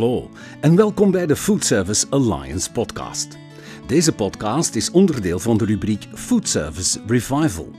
[0.00, 3.38] Hallo en welkom bij de Food Service Alliance podcast.
[3.86, 7.70] Deze podcast is onderdeel van de rubriek Food Service Revival,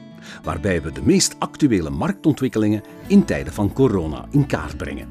[0.44, 5.08] waarbij we de meest actuele marktontwikkelingen in tijden van corona in kaart brengen.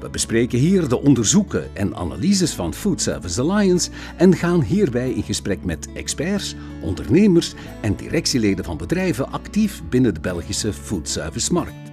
[0.00, 5.22] We bespreken hier de onderzoeken en analyses van Food Service Alliance en gaan hierbij in
[5.22, 11.89] gesprek met experts, ondernemers en directieleden van bedrijven actief binnen de Belgische foodservice-markt.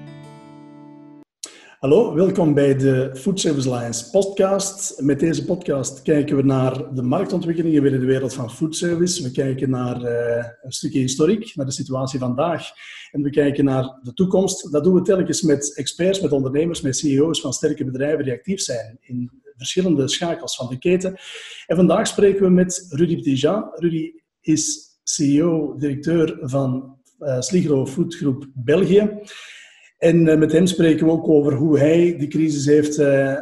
[1.77, 5.02] Hallo, welkom bij de Food Service Alliance podcast.
[5.02, 9.23] Met deze podcast kijken we naar de marktontwikkelingen binnen de wereld van food service.
[9.23, 12.70] We kijken naar uh, een stukje historiek, naar de situatie vandaag.
[13.12, 14.72] En we kijken naar de toekomst.
[14.72, 18.59] Dat doen we telkens met experts, met ondernemers, met CEO's van sterke bedrijven die actief
[18.59, 21.17] zijn in verschillende schakels van de keten.
[21.66, 23.72] En vandaag spreken we met Rudy Petitjean.
[23.73, 29.22] Rudy is CEO, directeur van uh, Sligro Food Group België.
[29.98, 33.36] En eh, met hem spreken we ook over hoe hij die crisis heeft uh,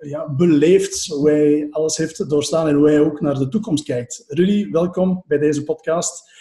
[0.00, 4.24] ja, beleefd, hoe hij alles heeft doorstaan en hoe hij ook naar de toekomst kijkt.
[4.26, 6.36] Rudy, welkom bij deze podcast.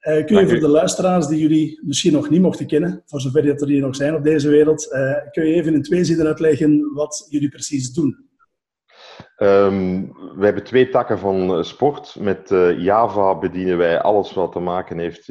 [0.00, 3.46] Uh, kun je voor de luisteraars die jullie misschien nog niet mochten kennen, voor zover
[3.46, 4.88] dat er hier nog zijn op deze wereld,
[5.30, 8.29] kun je even in twee zinnen uitleggen wat jullie precies doen?
[9.42, 12.16] Um, we hebben twee takken van eh, sport.
[12.18, 15.26] Met uh, Java bedienen wij alles wat te maken heeft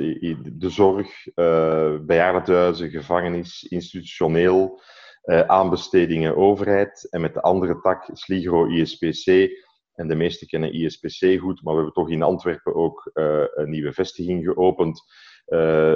[0.59, 4.81] de zorg, uh, bejaardenhuizen, gevangenis, institutioneel,
[5.23, 7.07] uh, aanbestedingen, overheid.
[7.09, 9.49] En met de andere tak Sligro ISPC.
[9.93, 13.09] En de meesten kennen ISPC goed, maar we hebben toch in Antwerpen ook
[13.53, 15.01] een nieuwe vestiging geopend.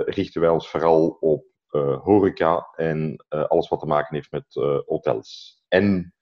[0.06, 1.46] richten wij ons vooral op
[2.04, 4.46] horeca en alles wat te maken heeft met
[4.86, 5.64] hotels.
[5.68, 6.14] En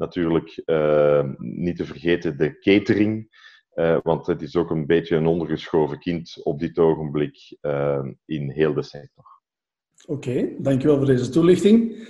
[0.00, 3.38] natuurlijk uh, niet te vergeten de catering.
[3.74, 8.50] Uh, want het is ook een beetje een ondergeschoven kind op dit ogenblik uh, in
[8.50, 9.24] heel de sector.
[10.06, 12.08] Oké, dankjewel voor deze toelichting.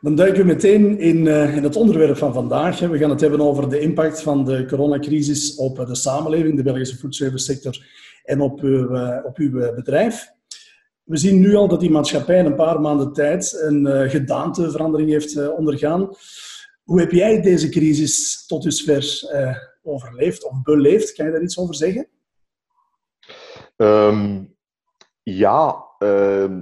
[0.00, 2.78] Dan duiken we meteen in, in het onderwerp van vandaag.
[2.78, 6.96] We gaan het hebben over de impact van de coronacrisis op de samenleving, de Belgische
[6.96, 7.86] foodservice sector
[8.24, 10.26] en op uw, op uw bedrijf.
[11.02, 15.56] We zien nu al dat die maatschappij in een paar maanden tijd een gedaanteverandering heeft
[15.56, 16.10] ondergaan.
[16.84, 21.12] Hoe heb jij deze crisis tot dusver uh, overleefd of beleefd?
[21.12, 22.08] Kan je daar iets over zeggen?
[23.76, 24.56] Um,
[25.22, 26.56] ja, uh,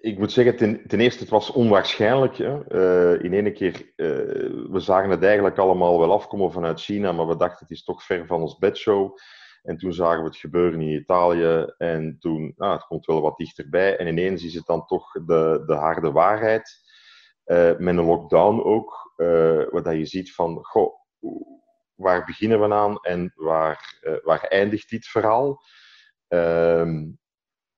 [0.00, 2.36] ik moet zeggen, ten, ten, eerste, het was onwaarschijnlijk.
[2.36, 2.72] Hè.
[3.14, 4.08] Uh, in één keer, uh,
[4.70, 8.02] we zagen het eigenlijk allemaal wel afkomen vanuit China, maar we dachten het is toch
[8.02, 9.16] ver van ons bedshow.
[9.62, 13.36] En toen zagen we het gebeuren in Italië en toen, nou, het komt wel wat
[13.36, 13.96] dichterbij.
[13.96, 16.82] En ineens is het dan toch de, de harde waarheid.
[17.46, 20.94] Uh, met een lockdown ook, uh, waar je ziet van, goh,
[21.94, 25.62] waar beginnen we aan en waar, uh, waar eindigt dit verhaal?
[26.28, 27.18] Um,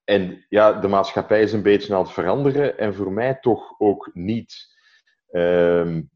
[0.04, 4.10] en ja, de maatschappij is een beetje aan het veranderen en voor mij toch ook
[4.14, 4.76] niet.
[5.30, 6.10] Um,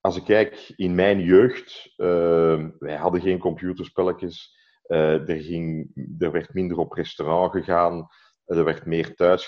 [0.00, 4.56] als ik kijk in mijn jeugd, uh, wij hadden geen computerspelletjes,
[4.86, 8.08] uh, er, ging, er werd minder op restaurant gegaan,
[8.56, 9.46] er werd meer thuis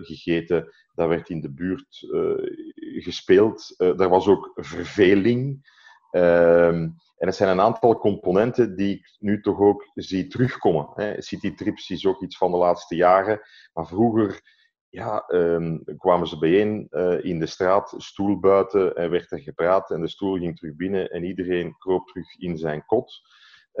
[0.00, 3.74] gegeten, dat werd in de buurt uh, gespeeld.
[3.78, 5.68] Uh, er was ook verveling.
[6.12, 11.22] Uh, en er zijn een aantal componenten die ik nu toch ook zie terugkomen.
[11.22, 13.40] Citytrips is ook iets van de laatste jaren.
[13.72, 14.40] Maar vroeger
[14.90, 19.90] ja, um, kwamen ze bijeen uh, in de straat, stoel buiten, en werd er gepraat
[19.90, 23.20] en de stoel ging terug binnen en iedereen kroop terug in zijn kot.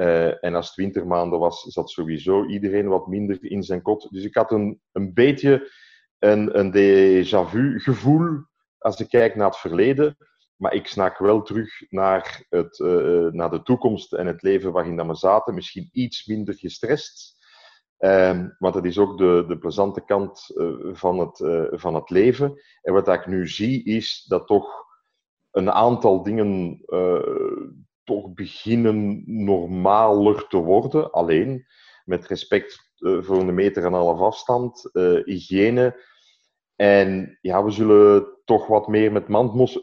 [0.00, 4.08] Uh, en als het wintermaanden was, zat sowieso iedereen wat minder in zijn kot.
[4.10, 5.70] Dus ik had een, een beetje
[6.18, 8.44] een, een déjà vu gevoel
[8.78, 10.16] als ik kijk naar het verleden.
[10.56, 15.06] Maar ik snak wel terug naar, het, uh, naar de toekomst en het leven waarin
[15.06, 15.54] we zaten.
[15.54, 17.38] Misschien iets minder gestrest.
[17.98, 21.36] Um, want dat is ook de, de plezante kant uh, van, het,
[21.80, 22.60] van het leven.
[22.82, 24.88] En wat ik nu zie is dat toch
[25.50, 26.80] een aantal dingen
[28.10, 31.12] toch beginnen normaler te worden.
[31.12, 31.66] Alleen
[32.04, 34.90] met respect voor een meter en een half afstand,
[35.24, 36.08] hygiëne
[36.80, 39.28] en ja, we zullen toch wat meer met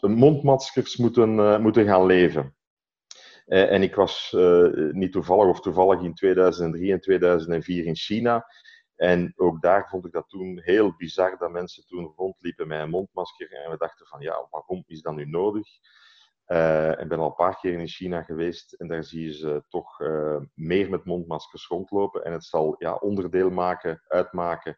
[0.01, 2.55] mondmaskers moeten, uh, moeten gaan leven.
[3.45, 4.35] En ik was
[4.91, 8.45] niet toevallig of toevallig in 2003 en 2004 in China.
[8.95, 12.89] En ook daar vond ik dat toen heel bizar dat mensen toen rondliepen met een
[12.89, 13.51] mondmasker.
[13.51, 15.67] En we dachten van ja, waarom is dat nu nodig?
[16.99, 19.99] Ik ben al een paar keer in China geweest en daar zie je ze toch
[20.53, 22.23] meer met mondmaskers rondlopen.
[22.23, 24.77] En het zal ja, onderdeel maken, uitmaken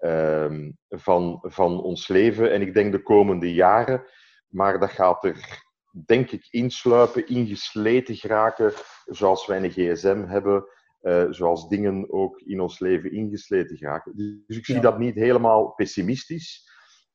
[0.00, 2.52] um, van, van ons leven.
[2.52, 4.04] En ik denk de komende jaren.
[4.48, 5.62] Maar dat gaat er,
[6.06, 8.72] denk ik, insluipen, ingesleten geraken,
[9.04, 10.64] zoals wij een gsm hebben.
[11.02, 14.42] Uh, zoals dingen ook in ons leven ingesleten geraken.
[14.46, 14.80] Dus ik zie ja.
[14.80, 16.68] dat niet helemaal pessimistisch.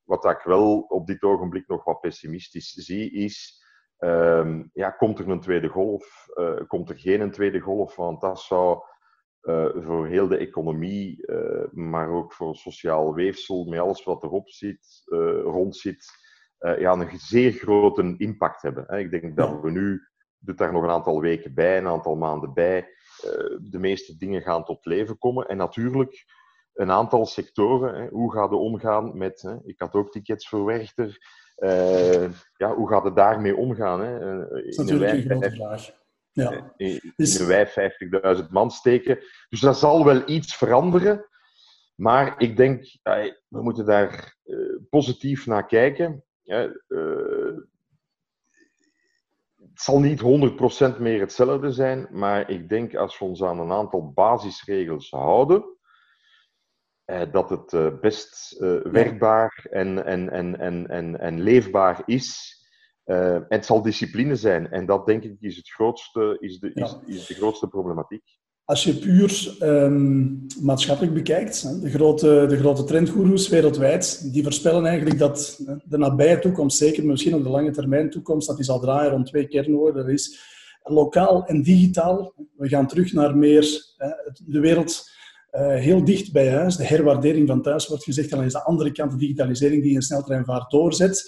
[0.03, 3.64] Wat ik wel op dit ogenblik nog wat pessimistisch zie, is
[3.97, 6.27] Ehm, ja, komt er een tweede golf?
[6.35, 7.95] Uh, komt er geen tweede golf?
[7.95, 8.79] Want dat zou
[9.41, 14.49] uh, voor heel de economie, uh, maar ook voor sociaal weefsel, met alles wat erop
[14.49, 15.01] zit,
[15.43, 16.05] rond zit,
[16.57, 18.83] ja, een zeer grote impact hebben.
[18.87, 18.99] Hè.
[18.99, 20.01] Ik denk dat we nu,
[20.37, 22.87] doet daar nog een aantal weken bij, een aantal maanden bij,
[23.61, 25.47] de meeste dingen gaan tot leven komen.
[25.47, 26.25] En natuurlijk
[26.73, 28.01] een aantal sectoren.
[28.01, 28.07] Hè.
[28.09, 31.17] Hoe gaat het omgaan met, hè, ik had ook tickets voor Werchter,
[31.57, 34.01] uh, ja, hoe gaat het daarmee omgaan?
[34.01, 34.39] Hè?
[34.49, 35.91] Dat is natuurlijk een grote vraag.
[36.31, 36.73] Ja.
[36.77, 37.39] In, dus...
[37.39, 37.91] een wij
[38.41, 39.19] 50.000 man steken.
[39.49, 41.25] Dus dat zal wel iets veranderen.
[41.95, 42.83] Maar ik denk,
[43.47, 44.37] we moeten daar
[44.89, 46.23] positief naar kijken.
[49.75, 50.21] Het zal niet
[50.95, 55.57] 100% meer hetzelfde zijn, maar ik denk als we ons aan een aantal basisregels houden,
[55.57, 55.74] eh,
[57.05, 62.53] dat het eh, best uh, werkbaar en, en, en, en, en, en leefbaar is.
[63.03, 64.71] en het zal discipline zijn.
[64.71, 68.23] En dat denk ik is, het grootste, is, de, is, is de grootste problematiek.
[68.63, 75.19] Als je puur um, maatschappelijk bekijkt, de grote, de grote trendgoeroes wereldwijd, die voorspellen eigenlijk
[75.19, 79.11] dat de nabije toekomst, zeker misschien ook de lange termijn toekomst, dat die zal draaien
[79.11, 80.05] rond twee kernwoorden.
[80.05, 80.53] Dat is
[80.83, 82.33] lokaal en digitaal.
[82.55, 83.93] We gaan terug naar meer
[84.45, 85.13] de wereld
[85.55, 86.75] uh, heel dicht bij huis.
[86.75, 88.29] De herwaardering van thuis wordt gezegd.
[88.29, 91.23] Dan is de andere kant de digitalisering die een sneltreinvaart doorzet.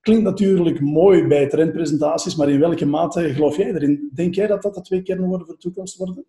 [0.00, 4.10] Klinkt natuurlijk mooi bij trendpresentaties, maar in welke mate geloof jij erin?
[4.14, 6.26] Denk jij dat dat de twee kernwoorden voor de toekomst worden?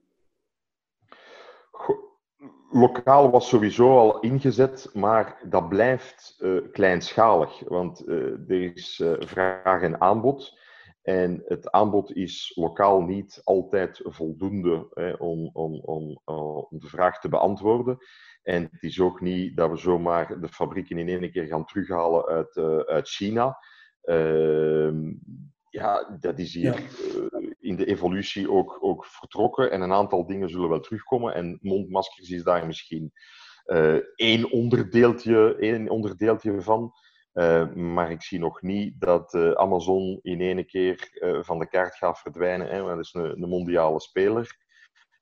[2.72, 7.62] Lokaal was sowieso al ingezet, maar dat blijft uh, kleinschalig.
[7.68, 8.16] Want uh,
[8.50, 10.60] er is vraag en aanbod.
[11.08, 16.88] En het aanbod is lokaal niet altijd voldoende hè, om, om, om, eh, om de
[16.88, 17.98] vraag te beantwoorden.
[18.44, 22.26] En het is ook niet dat we zomaar de fabrieken in één keer gaan terughalen
[22.26, 23.58] uit, uh, uit China.
[24.04, 24.92] Uh,
[25.70, 29.72] ja, dat is hier uh, in de evolutie ook, ook vertrokken.
[29.72, 31.34] En een aantal dingen zullen wel terugkomen.
[31.34, 33.12] En mondmaskers is daar misschien
[34.16, 36.94] één, onderdeeltje, één onderdeeltje van.
[37.38, 41.68] Uh, maar ik zie nog niet dat uh, Amazon in één keer uh, van de
[41.68, 42.68] kaart gaat verdwijnen.
[42.68, 44.56] Hè, dat is een, een mondiale speler.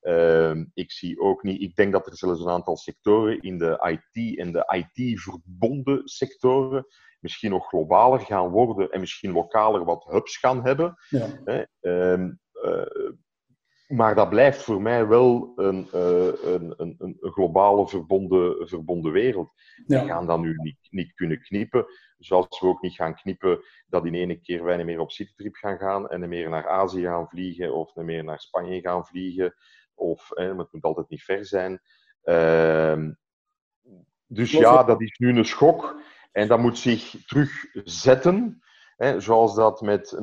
[0.02, 4.00] Ehm, ik zie ook niet, ik denk dat er zelfs een aantal sectoren in de
[4.14, 6.86] IT en de IT-verbonden sectoren
[7.20, 10.96] misschien nog globaler gaan worden en misschien lokaler wat hubs gaan hebben.
[11.10, 11.28] Ja.
[11.44, 12.32] Hè, ehm,
[13.88, 19.54] maar dat blijft voor mij wel een, een, een, een globale verbonden, verbonden wereld.
[19.88, 20.02] Ja.
[20.02, 21.86] We gaan dat nu niet, niet kunnen knippen.
[22.18, 25.56] Zoals we ook niet gaan knippen dat in ene keer wij niet meer op citytrip
[25.56, 29.56] gaan gaan en meer naar Azië gaan vliegen of meer naar Spanje gaan vliegen.
[29.94, 31.82] Of, hè, het moet altijd niet ver zijn.
[32.24, 33.10] Uh,
[34.28, 36.02] dus ja, dat is nu een schok
[36.32, 38.64] en dat moet zich terugzetten.
[38.96, 40.18] Hè, zoals dat met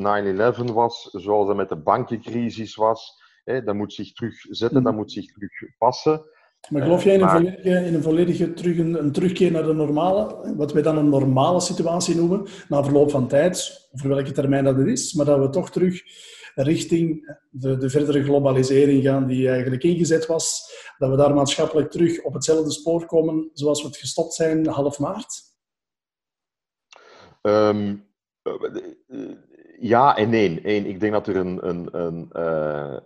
[0.70, 3.21] 9-11 was, zoals dat met de bankencrisis was.
[3.44, 4.84] Hè, dat moet zich terugzetten, mm.
[4.84, 6.24] dat moet zich terugpassen.
[6.68, 10.54] Maar geloof jij in een volledige, in een volledige terug, een, terugkeer naar de normale,
[10.56, 14.76] wat wij dan een normale situatie noemen, na verloop van tijd, voor welke termijn dat
[14.76, 16.02] het is, maar dat we toch terug
[16.54, 22.22] richting de, de verdere globalisering gaan die eigenlijk ingezet was, dat we daar maatschappelijk terug
[22.22, 25.50] op hetzelfde spoor komen zoals we het gestopt zijn half maart?
[27.42, 28.10] Um,
[29.82, 30.60] ja en nee.
[30.62, 32.96] Eén, ik denk dat er een, een, een, uh,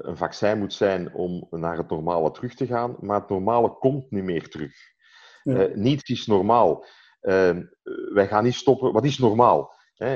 [0.00, 4.10] een vaccin moet zijn om naar het normale terug te gaan, maar het normale komt
[4.10, 4.72] niet meer terug.
[5.42, 5.68] Ja.
[5.68, 6.84] Uh, niets is normaal.
[7.22, 7.58] Uh,
[8.12, 8.92] wij gaan niet stoppen.
[8.92, 9.74] Wat is normaal?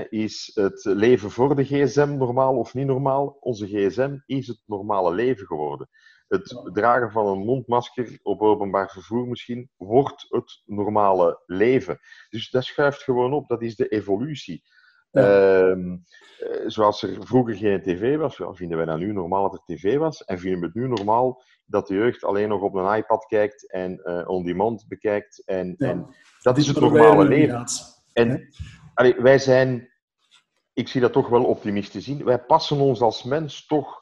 [0.08, 3.36] is het leven voor de gsm normaal of niet normaal?
[3.40, 5.88] Onze gsm is het normale leven geworden.
[6.28, 11.98] Het dragen van een mondmasker op openbaar vervoer misschien wordt het normale leven.
[12.28, 13.48] Dus dat schuift gewoon op.
[13.48, 14.62] Dat is de evolutie.
[15.10, 15.96] Ehm,
[16.38, 19.96] eh, zoals er vroeger geen tv was, vinden wij dat nu normaal dat er tv
[19.96, 20.24] was.
[20.24, 23.72] En vinden we het nu normaal dat de jeugd alleen nog op een iPad kijkt
[23.72, 25.42] en uh, on-demand bekijkt.
[25.46, 26.06] En, en
[26.42, 27.64] dat is het normale leven.
[28.12, 28.48] En
[28.94, 29.90] allee, wij zijn,
[30.72, 33.99] ik zie dat toch wel optimistisch in, wij passen ons als mens toch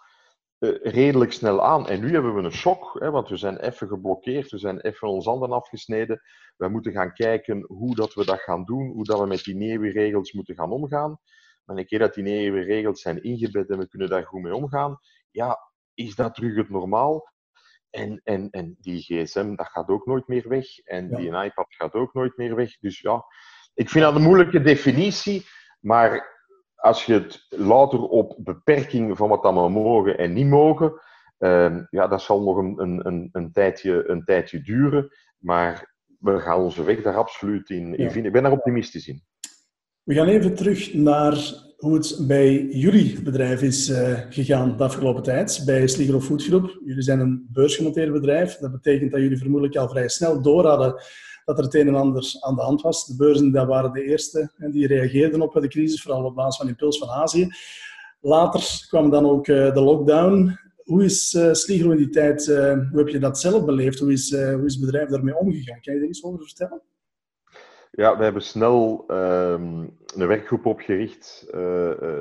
[0.83, 1.89] redelijk snel aan.
[1.89, 5.09] En nu hebben we een shock, hè, want we zijn even geblokkeerd, we zijn even
[5.09, 6.21] ons handen afgesneden.
[6.57, 9.57] We moeten gaan kijken hoe dat we dat gaan doen, hoe dat we met die
[9.57, 11.19] nieuwe regels moeten gaan omgaan.
[11.65, 14.55] Maar een keer dat die nieuwe regels zijn ingebed en we kunnen daar goed mee
[14.55, 14.99] omgaan,
[15.31, 15.59] ja,
[15.95, 17.33] is dat terug het normaal?
[17.91, 20.79] En, en, en die gsm, dat gaat ook nooit meer weg.
[20.79, 22.79] En die iPad gaat ook nooit meer weg.
[22.79, 23.25] Dus ja,
[23.75, 25.47] ik vind dat een moeilijke definitie.
[25.81, 26.38] Maar
[26.79, 30.93] als je het louter op beperking van wat we mogen en niet mogen,
[31.39, 35.09] uh, ja, dat zal nog een, een, een, tijdje, een tijdje duren.
[35.39, 38.25] Maar we gaan onze weg daar absoluut in, in vinden.
[38.25, 39.23] Ik ben daar optimistisch in.
[40.03, 45.23] We gaan even terug naar hoe het bij jullie bedrijf is uh, gegaan de afgelopen
[45.23, 46.81] tijd, bij Sligro Food Group.
[46.85, 48.57] Jullie zijn een beursgenoteerd bedrijf.
[48.57, 51.03] Dat betekent dat jullie vermoedelijk al vrij snel door hadden
[51.49, 53.07] dat er het een en ander aan de hand was.
[53.07, 56.57] De beurzen dat waren de eerste en die reageerden op de crisis, vooral op basis
[56.57, 57.49] van impuls van Azië.
[58.21, 60.59] Later kwam dan ook uh, de lockdown.
[60.85, 63.99] Hoe is uh, in die tijd, hoe heb je dat zelf beleefd?
[63.99, 65.81] Hoe is, hoe is het bedrijf daarmee omgegaan?
[65.81, 66.83] Kan je daar iets over vertellen?
[67.91, 71.47] Ja, we hebben snel um, een werkgroep opgericht,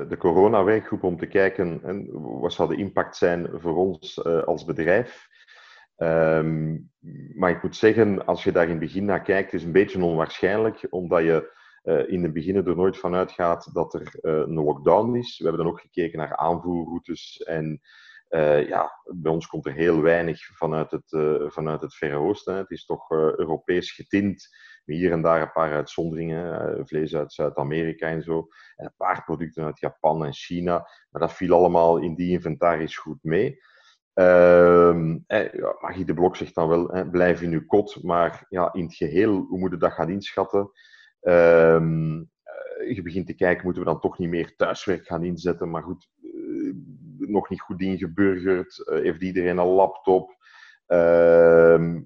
[0.08, 2.08] de corona-werkgroep, om te kijken en
[2.40, 5.27] wat zou de impact zijn voor ons als bedrijf.
[5.98, 6.90] Um,
[7.34, 10.04] maar ik moet zeggen, als je daar in het begin naar kijkt, is een beetje
[10.04, 15.16] onwaarschijnlijk, omdat je uh, in het begin er nooit van uitgaat dat er een lockdown
[15.16, 15.38] is.
[15.38, 17.80] We hebben dan ook gekeken naar aanvoerroutes en
[18.68, 21.16] ja, bij ons komt er heel weinig vanuit het,
[21.52, 22.54] vanuit het Verre Oosten.
[22.54, 24.48] Het is toch Europees getint
[24.94, 29.24] hier en daar een paar uitzonderingen, eh, vlees uit Zuid-Amerika en zo, en een paar
[29.24, 33.58] producten uit Japan en China, maar dat viel allemaal in die inventaris goed mee.
[34.18, 38.94] Ja, Magie de Blok zegt dan wel, blijf in uw kot, maar ja, in het
[38.94, 40.70] geheel, hoe moet je dat gaan inschatten?
[41.22, 41.80] Uh,
[42.88, 45.70] je begint te kijken, moeten we dan toch niet meer thuiswerk gaan inzetten?
[45.70, 46.74] Maar goed, uh,
[47.18, 50.36] nog niet goed ingeburgerd, heeft iedereen een laptop?
[50.88, 52.00] Ehm,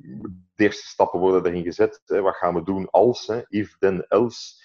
[0.54, 2.02] de eerste stappen worden erin gezet.
[2.04, 2.20] Hè.
[2.20, 3.26] Wat gaan we doen als?
[3.26, 3.40] Hè?
[3.48, 4.61] If, then, else.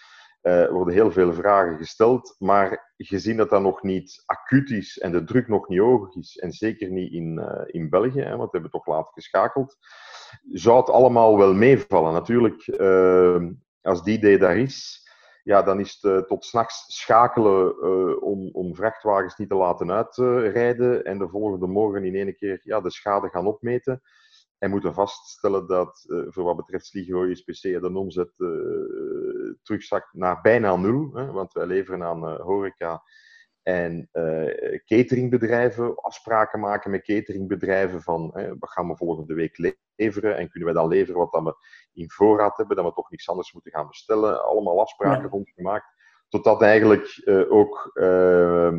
[0.47, 5.11] Er worden heel veel vragen gesteld, maar gezien dat dat nog niet acuut is en
[5.11, 8.51] de druk nog niet hoog is, en zeker niet in, uh, in België, hè, want
[8.51, 9.77] we hebben toch laat geschakeld,
[10.51, 12.13] zou het allemaal wel meevallen.
[12.13, 13.45] Natuurlijk, uh,
[13.81, 15.05] als die idee daar is,
[15.43, 19.91] ja, dan is het uh, tot s'nachts schakelen uh, om, om vrachtwagens niet te laten
[19.91, 24.01] uitrijden en de volgende morgen in één keer ja, de schade gaan opmeten.
[24.57, 28.33] En moeten vaststellen dat uh, voor wat betreft Sligro SPC de omzet
[29.63, 31.11] terugzakt naar bijna nul.
[31.13, 33.03] Hè, want wij leveren aan horeca
[33.67, 40.37] en uh, cateringbedrijven, afspraken maken met cateringbedrijven van hè, wat gaan we volgende week leveren
[40.37, 41.55] en kunnen wij dan leveren wat dan we
[41.93, 44.43] in voorraad hebben, dat we toch niks anders moeten gaan bestellen.
[44.45, 45.29] Allemaal afspraken ja.
[45.29, 45.85] rondgemaakt.
[46.29, 48.77] Totdat eigenlijk uh, ook uh,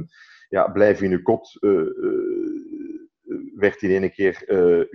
[0.49, 1.56] ja, blijf in uw kot
[3.59, 4.43] werd in één keer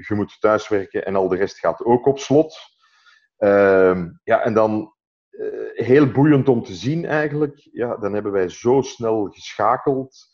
[0.08, 2.56] je moet thuiswerken en al de rest gaat ook op slot.
[3.38, 4.94] Ehm, ja, en dan
[5.32, 7.70] uh, heel boeiend om te zien eigenlijk.
[7.72, 10.32] Ja, dan hebben wij zo snel geschakeld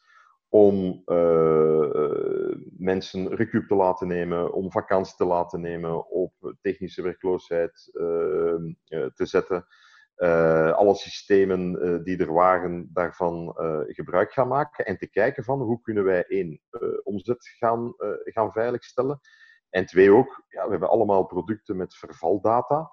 [0.49, 7.89] om uh, mensen recup te laten nemen, om vakantie te laten nemen, op technische werkloosheid
[7.93, 9.65] uh, te zetten.
[10.75, 13.53] Alle systemen die er waren, daarvan
[13.87, 16.61] gebruik gaan maken en te kijken van hoe kunnen wij één,
[17.03, 19.19] omzet gaan, gaan veiligstellen.
[19.69, 22.91] En twee ook, ja, we hebben allemaal producten met vervaldata.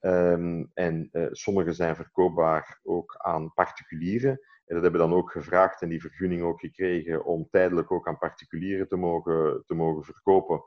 [0.00, 4.40] Um, en sommige zijn verkoopbaar ook aan particulieren.
[4.64, 8.08] En dat hebben we dan ook gevraagd en die vergunning ook gekregen om tijdelijk ook
[8.08, 10.62] aan particulieren te mogen, te mogen verkopen.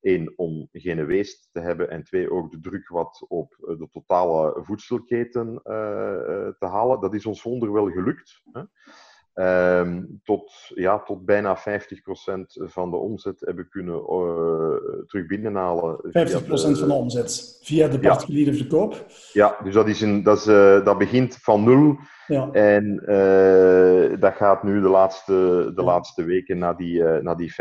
[0.00, 1.90] Eén, om geen weest te hebben.
[1.90, 5.62] En twee, ook de druk wat op de totale voedselketen uh,
[6.58, 7.00] te halen.
[7.00, 8.42] Dat is ons wonder wel gelukt.
[8.52, 8.62] Hè?
[9.34, 11.62] Um, tot, ja, tot bijna 50%
[12.52, 15.96] van de omzet hebben kunnen uh, terug binnenhalen.
[15.96, 18.56] 50% de, van de omzet via de particuliere ja.
[18.56, 19.06] verkoop?
[19.32, 21.96] Ja, dus dat, is een, dat, is, uh, dat begint van nul
[22.30, 22.48] ja.
[22.52, 25.32] En uh, dat gaat nu de laatste,
[25.74, 27.54] de laatste weken naar die, uh, naar die 50%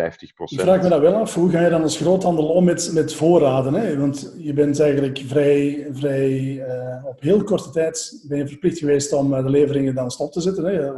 [0.46, 1.34] Ik vraag me dat wel af.
[1.34, 3.74] Hoe ga je dan als groothandel om met, met voorraden?
[3.74, 3.98] Hè?
[3.98, 6.64] Want je bent eigenlijk vrij, vrij
[7.06, 10.66] op heel korte tijd ben je verplicht geweest om de leveringen dan stop te zetten.
[10.66, 10.92] Hè?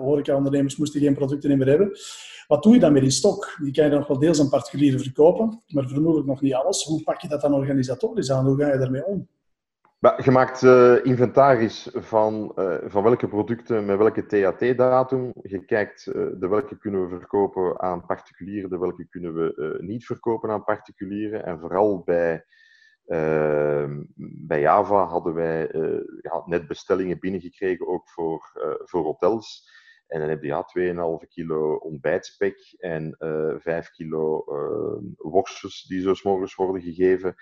[0.62, 1.92] Horeca-ondernemers moesten geen producten meer hebben.
[2.48, 3.56] Wat doe je dan met die stok?
[3.62, 6.84] Die kan je nog wel deels aan particulieren verkopen, maar vermoedelijk nog niet alles.
[6.84, 8.46] Hoe pak je dat dan organisatorisch aan?
[8.46, 9.28] Hoe ga je daarmee om?
[10.24, 15.34] Je maakt uh, inventaris van, uh, van welke producten met welke THT-datum.
[15.42, 20.06] Je kijkt uh, de welke kunnen we verkopen aan particulieren, de welke kunnen we niet
[20.06, 21.46] verkopen aan particulieren.
[21.46, 22.46] En vooral bij,
[24.48, 25.70] bij Java hadden wij
[26.46, 28.52] net bestellingen binnengekregen, ook voor,
[28.86, 29.70] voor hotels.
[30.12, 30.66] En dan heb je ja,
[31.24, 33.16] 2,5 kilo ontbijtspek en
[33.60, 34.44] 5 kilo
[35.18, 37.36] worstjes die zo morgens worden gegeven.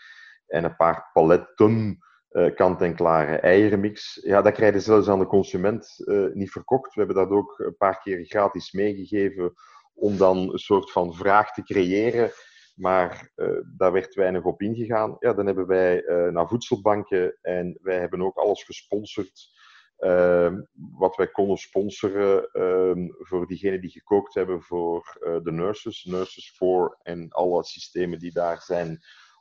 [0.47, 1.99] En een paar paletten
[2.31, 4.19] uh, kant-en-klare eierenmix.
[4.23, 6.93] Ja, dat krijg je zelfs aan de consument uh, niet verkocht.
[6.93, 9.53] We hebben dat ook een paar keer gratis meegegeven
[9.93, 12.31] om dan een soort van vraag te creëren.
[12.75, 15.15] Maar uh, daar werd weinig op ingegaan.
[15.19, 19.58] Ja, dan hebben wij naar voedselbanken en wij hebben ook alles gesponsord.
[19.99, 20.61] Ehm,
[20.97, 26.97] wat wij konden sponsoren ehm, voor diegenen die gekookt hebben voor de nurses, Nurses for
[27.01, 28.99] en alle systemen die daar zijn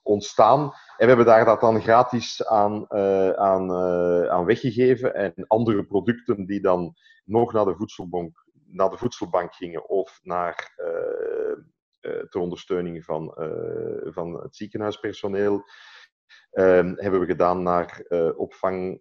[0.09, 0.61] ontstaan.
[0.63, 5.15] En we hebben daar dat dan gratis aan, uh, aan, uh, aan weggegeven.
[5.15, 10.77] En andere producten die dan nog naar de voedselbank, naar de voedselbank gingen of naar,
[12.31, 13.35] ter ondersteuning van,
[14.05, 15.65] van het ziekenhuispersoneel.
[16.59, 18.05] Ehm, hebben we gedaan naar
[18.37, 19.01] opvang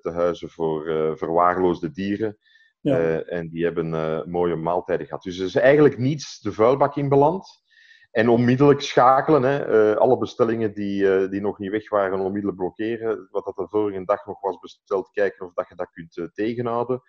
[0.00, 0.82] te huizen voor
[1.18, 2.38] verwaarloosde dieren.
[2.80, 3.20] Ja.
[3.20, 5.22] en die hebben mooie maaltijden gehad.
[5.22, 7.66] Dus er is eigenlijk niets de vuilbak in beland.
[8.10, 9.42] En onmiddellijk schakelen.
[9.42, 9.90] Hè.
[9.90, 13.28] Uh, alle bestellingen die, uh, die nog niet weg waren, onmiddellijk blokkeren.
[13.30, 16.26] Wat dat de vorige dag nog was besteld, kijken of dat je dat kunt uh,
[16.26, 17.02] tegenhouden.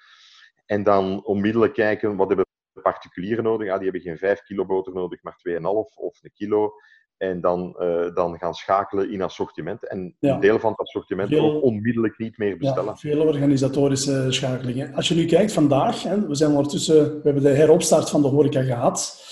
[0.66, 2.46] En dan onmiddellijk kijken, wat hebben
[2.82, 3.68] particulieren nodig?
[3.68, 5.60] Ja, die hebben geen 5 kilo boter nodig, maar 2,5
[5.96, 6.74] of een kilo.
[7.20, 7.76] En dan,
[8.14, 9.88] dan gaan schakelen in assortiment.
[9.88, 12.90] En een deel van het assortiment veel, ook onmiddellijk niet meer bestellen.
[12.90, 14.94] Ja, veel organisatorische schakelingen.
[14.94, 18.28] Als je nu kijkt vandaag, hè, we zijn ondertussen, we hebben de heropstart van de
[18.28, 19.24] horeca gehad.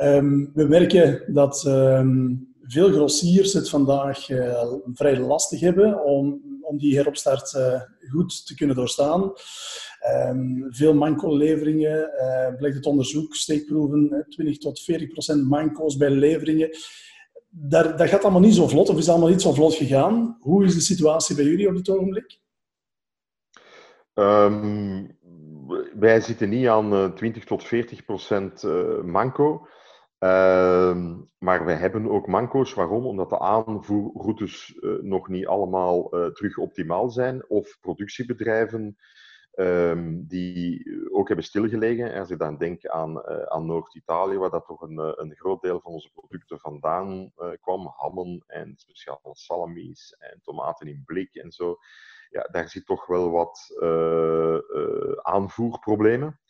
[0.00, 6.78] Um, we merken dat um, veel grossiers het vandaag uh, vrij lastig hebben om, om
[6.78, 9.32] die heropstart uh, goed te kunnen doorstaan.
[10.28, 16.70] Um, veel manco-leveringen, uh, blijkt het onderzoek, steekproeven, 20 tot 40 procent manco's bij leveringen.
[17.54, 20.36] Dat gaat allemaal niet zo vlot, of is allemaal niet zo vlot gegaan.
[20.40, 22.40] Hoe is de situatie bij jullie op dit ogenblik?
[24.14, 25.18] Um,
[25.94, 28.62] wij zitten niet aan 20 tot 40 procent
[29.04, 29.66] manco.
[30.18, 32.74] Ehm, maar we hebben ook manco's.
[32.74, 33.06] Waarom?
[33.06, 37.48] Omdat de aanvoerroutes uh, nog niet allemaal terug optimaal zijn.
[37.48, 38.96] Of productiebedrijven
[39.54, 42.14] um, die ook hebben stilgelegen.
[42.14, 45.80] Als ik dan denk aan, uh, aan Noord-Italië, waar dat toch een, een groot deel
[45.80, 47.92] van onze producten vandaan kwam.
[47.96, 51.78] Hammen en speciale salamis en tomaten in blik en zo.
[52.30, 53.74] Ja, daar zit toch wel wat
[55.22, 56.40] aanvoerproblemen.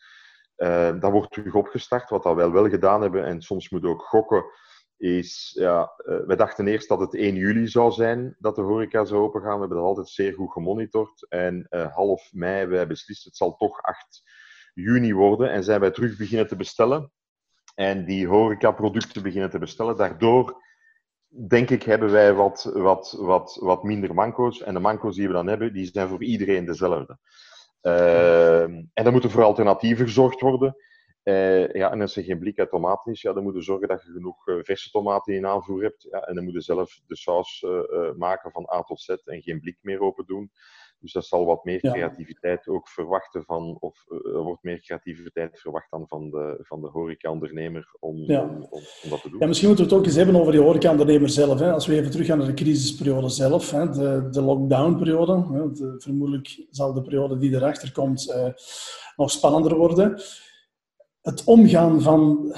[0.56, 2.10] Uh, dat wordt terug opgestart.
[2.10, 4.44] Wat we wel wel gedaan hebben, en soms moet ook gokken,
[5.02, 9.04] is, ja, uh, we dachten eerst dat het 1 juli zou zijn dat de horeca
[9.04, 9.54] zou opengaan.
[9.54, 11.26] We hebben dat altijd zeer goed gemonitord.
[11.28, 14.22] En uh, half mei, wij beslist, het zal toch 8
[14.74, 15.50] juni worden.
[15.50, 17.12] En zijn wij terug beginnen te bestellen.
[17.74, 19.96] En die horecaproducten beginnen te bestellen.
[19.96, 20.62] Daardoor,
[21.48, 24.62] denk ik, hebben wij wat, wat, wat, wat minder manco's.
[24.62, 27.18] En de manco's die we dan hebben, die zijn voor iedereen dezelfde.
[27.80, 30.76] Ehm, en dan moeten voor alternatieven gezorgd worden.
[31.24, 33.88] Uh, ja, en als er geen blik uit tomaten is, ja, dan moet je zorgen
[33.88, 36.06] dat je genoeg uh, verse tomaten in aanvoer hebt.
[36.10, 39.42] Ja, en dan moet je zelf de saus uh, maken van A tot Z en
[39.42, 40.50] geen blik meer open doen.
[40.98, 45.90] Dus dat zal wat meer creativiteit ook verwachten van, of er wordt meer creativiteit verwacht
[45.90, 49.38] dan van de, van de horeca-ondernemer om, om, om, dat te doen.
[49.40, 51.58] Ja, misschien moeten we het ook eens hebben over die horeca-ondernemer zelf.
[51.58, 51.72] Hè.
[51.72, 55.70] Als we even teruggaan naar de crisisperiode zelf, hè, de, de lockdown-periode.
[55.98, 58.34] Vermoedelijk zal de periode die erachter komt
[59.16, 60.22] nog spannender worden
[61.22, 62.52] het omgaan van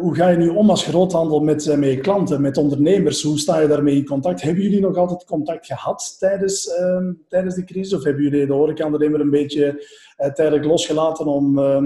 [0.00, 3.22] hoe ga je nu om als groothandel met, eh, met je klanten, met ondernemers?
[3.22, 4.42] Hoe sta je daarmee in contact?
[4.42, 7.94] Hebben jullie nog altijd contact gehad tijdens, uh, tijdens de crisis?
[7.94, 9.86] Of hebben jullie de horecaondernemer een beetje
[10.18, 11.82] uh, tijdelijk losgelaten om, uh,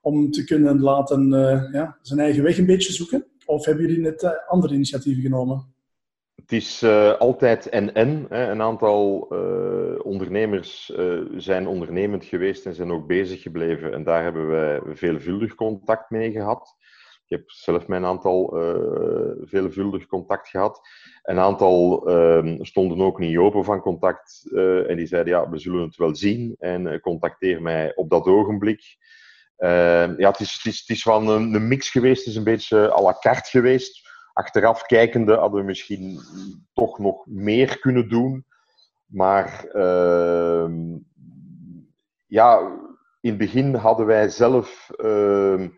[0.00, 1.28] om te kunnen laten
[1.72, 3.26] ja, zijn eigen weg een beetje zoeken?
[3.46, 5.66] Of hebben jullie net andere initiatieven genomen?
[6.48, 8.26] Het is uh, altijd en-en.
[8.28, 13.92] Een aantal uh, ondernemers uh, zijn ondernemend geweest en zijn ook bezig gebleven.
[13.92, 16.76] En daar hebben wij veelvuldig contact mee gehad.
[17.26, 18.48] Ik heb zelf mijn aantal
[19.40, 20.80] veelvuldig contact gehad.
[21.22, 24.50] Een aantal ehm, stonden ook niet open van contact.
[24.86, 26.54] en die zeiden, ja, we zullen het wel zien.
[26.58, 28.96] En contacteer mij op dat ogenblik.
[29.56, 32.18] Ehm, ja, het is, het, is, een, een mix geweest.
[32.18, 34.07] Het is een beetje à la carte geweest
[34.38, 36.20] achteraf kijkende hadden we misschien
[36.72, 38.46] toch nog meer kunnen doen.
[39.06, 40.70] Maar uh,
[42.26, 42.58] ja,
[43.20, 45.68] in het begin hadden wij zelf uh,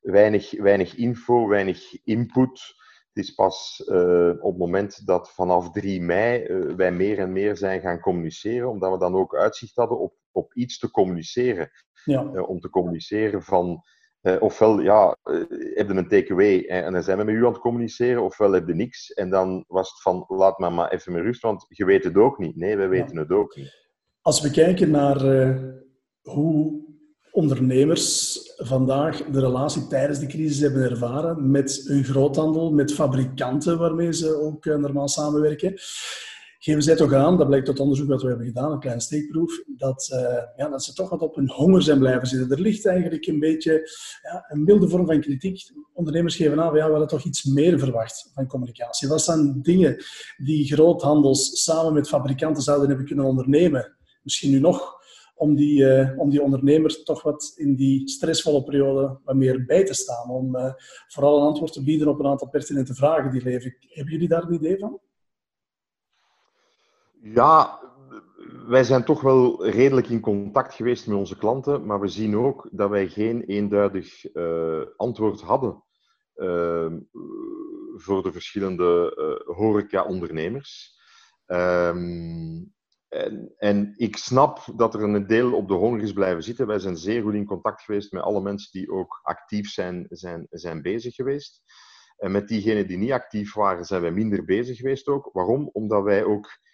[0.00, 2.74] weinig, weinig info, weinig input.
[3.12, 7.32] Het is pas uh, op het moment dat vanaf 3 mei uh, wij meer en
[7.32, 11.70] meer zijn gaan communiceren, omdat we dan ook uitzicht hadden op, op iets te communiceren.
[12.04, 12.22] Ja.
[12.22, 13.82] Uh, om te communiceren van
[14.24, 15.36] uh, ofwel ja, uh,
[15.74, 18.52] heb je een takeaway en, en dan zijn we met u aan het communiceren, ofwel
[18.52, 19.12] heb je niks.
[19.12, 22.16] En dan was het van, laat me maar even met rust, want je weet het
[22.16, 22.56] ook niet.
[22.56, 23.82] Nee, wij weten het ook niet.
[24.20, 25.56] Als we kijken naar uh,
[26.22, 26.82] hoe
[27.30, 34.12] ondernemers vandaag de relatie tijdens de crisis hebben ervaren met hun groothandel, met fabrikanten waarmee
[34.12, 35.74] ze ook normaal samenwerken
[36.64, 39.62] geven zij toch aan, dat blijkt uit onderzoek dat we hebben gedaan, een kleine steekproef,
[39.76, 42.50] dat, uh, ja, dat ze toch wat op hun honger zijn blijven zitten.
[42.50, 43.90] Er ligt eigenlijk een beetje
[44.22, 45.70] ja, een milde vorm van kritiek.
[45.92, 49.08] Ondernemers geven aan, ja, we hadden toch iets meer verwacht van communicatie.
[49.08, 49.96] Wat zijn dingen
[50.36, 53.96] die groothandels samen met fabrikanten zouden hebben kunnen ondernemen?
[54.22, 54.94] Misschien nu nog,
[55.34, 59.84] om die, uh, om die ondernemer toch wat in die stressvolle periode wat meer bij
[59.84, 60.30] te staan.
[60.30, 60.72] Om uh,
[61.08, 63.76] vooral een antwoord te bieden op een aantal pertinente vragen die leven.
[63.80, 65.00] Hebben jullie daar een idee van?
[67.32, 67.80] Ja,
[68.66, 72.68] wij zijn toch wel redelijk in contact geweest met onze klanten, maar we zien ook
[72.72, 75.84] dat wij geen eenduidig uh, antwoord hadden
[76.36, 76.92] uh,
[77.94, 81.00] voor de verschillende uh, horeca-ondernemers.
[81.46, 82.72] Um,
[83.08, 86.66] en, en, ik snap dat er een deel op de honger is blijven zitten.
[86.66, 90.46] Wij zijn zeer goed in contact geweest met alle mensen die ook actief zijn, zijn,
[90.50, 91.62] zijn bezig geweest.
[92.16, 95.30] En met diegenen die niet actief waren, zijn wij minder bezig geweest ook.
[95.32, 95.70] Waarom?
[95.72, 96.72] Omdat wij ook eh,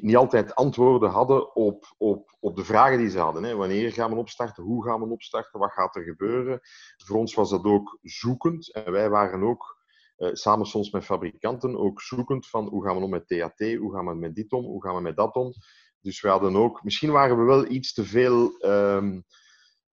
[0.00, 3.42] niet altijd antwoorden hadden op, op, op de vragen die ze hadden.
[3.42, 3.54] Hè.
[3.54, 4.64] Wanneer gaan we opstarten?
[4.64, 5.60] Hoe gaan we opstarten?
[5.60, 6.60] Wat gaat er gebeuren?
[7.04, 8.72] Voor ons was dat ook zoekend.
[8.72, 9.78] En wij waren ook,
[10.16, 13.76] eh, samen soms met fabrikanten, ook zoekend van hoe gaan we om met THT?
[13.76, 14.64] Hoe gaan we met dit om?
[14.64, 15.52] Hoe gaan we met dat om?
[16.00, 16.84] Dus we hadden ook...
[16.84, 18.64] Misschien waren we wel iets te veel...
[18.64, 19.24] Um,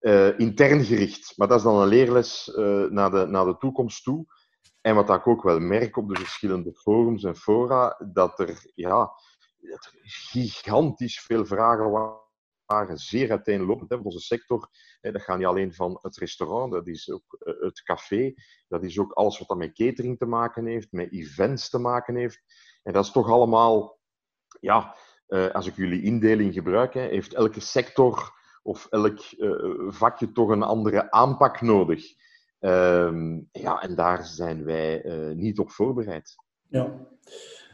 [0.00, 1.32] uh, intern gericht.
[1.36, 2.52] Maar dat is dan een leerles
[2.90, 4.26] naar, de, naar de toekomst toe.
[4.86, 9.10] En wat ik ook wel merk op de verschillende forums en fora, dat er ja,
[10.02, 11.90] gigantisch veel vragen
[12.66, 13.90] waren, zeer uiteenlopend.
[13.90, 14.68] Hè, onze sector,
[15.00, 18.34] hè, dat gaat niet alleen van het restaurant, dat is ook eh, het café,
[18.68, 22.40] dat is ook alles wat met catering te maken heeft, met events te maken heeft.
[22.82, 23.98] En dat is toch allemaal,
[24.60, 24.96] ja,
[25.28, 30.48] uh, als ik jullie indeling gebruik, hè, heeft elke sector of elk uh, vakje toch
[30.48, 32.14] een andere aanpak nodig.
[32.60, 35.02] Um, ja, en daar zijn wij
[35.34, 36.34] niet op voorbereid.
[36.68, 37.06] Ja.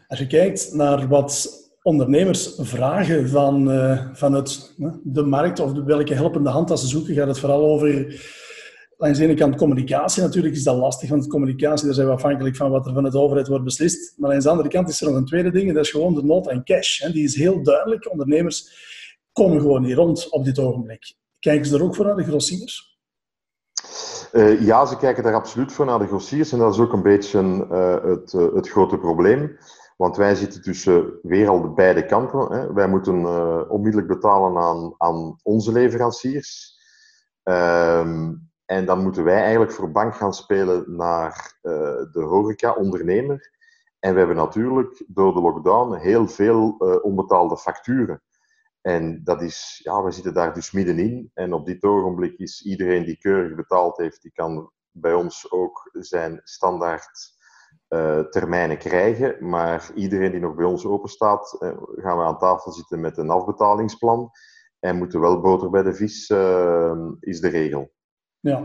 [0.08, 5.84] Als je kijkt naar wat ondernemers vragen van, uh, van het, de markt of de,
[5.84, 8.20] welke helpende hand dat ze zoeken, gaat het vooral over
[8.96, 10.22] langs de ene kant communicatie.
[10.22, 13.14] Natuurlijk is dat lastig, want communicatie, daar zijn we afhankelijk van wat er van het
[13.14, 14.14] overheid wordt beslist.
[14.18, 16.14] Maar aan de andere kant is er nog een tweede ding, en dat is gewoon
[16.14, 16.98] de nood aan cash.
[16.98, 17.12] Hè.
[17.12, 18.10] Die is heel duidelijk.
[18.10, 18.70] Ondernemers
[19.32, 21.14] komen gewoon niet rond op dit ogenblik.
[21.38, 22.90] Kijken ze er ook voor naar de grossiers?
[24.32, 26.52] Uh, ja, ze kijken daar absoluut voor naar de grossiers.
[26.52, 27.40] En dat is ook een beetje
[27.70, 29.58] uh, het, het grote probleem.
[30.02, 32.52] Want wij zitten tussen weer al de beide kanten.
[32.52, 32.72] Hè.
[32.72, 36.78] Wij moeten uh, onmiddellijk betalen aan, aan onze leveranciers.
[37.42, 41.72] Um, en dan moeten wij eigenlijk voor bank gaan spelen naar uh,
[42.12, 43.50] de horeca-ondernemer.
[43.98, 48.22] En we hebben natuurlijk door de lockdown heel veel uh, onbetaalde facturen.
[48.80, 51.30] En dat is, ja, we zitten daar dus middenin.
[51.34, 55.90] En op dit ogenblik is iedereen die keurig betaald heeft, die kan bij ons ook
[55.92, 57.40] zijn standaard
[57.92, 59.48] uh, termijnen krijgen.
[59.48, 63.18] Maar iedereen die nog bij ons open staat, uh, gaan we aan tafel zitten met
[63.18, 64.30] een afbetalingsplan.
[64.78, 67.92] En moeten wel boter bij de vis, uh, is de regel.
[68.40, 68.60] Ja,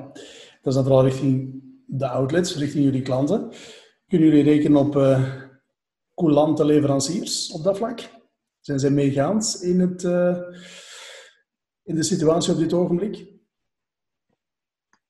[0.62, 3.52] dat is dan vooral richting de outlets, richting jullie klanten.
[4.08, 5.20] Kunnen jullie rekenen op
[6.16, 8.00] coulante leveranciers op dat vlak?
[8.60, 10.04] Zijn zij meegaand in, het,
[11.84, 13.28] in de situatie op dit ogenblik?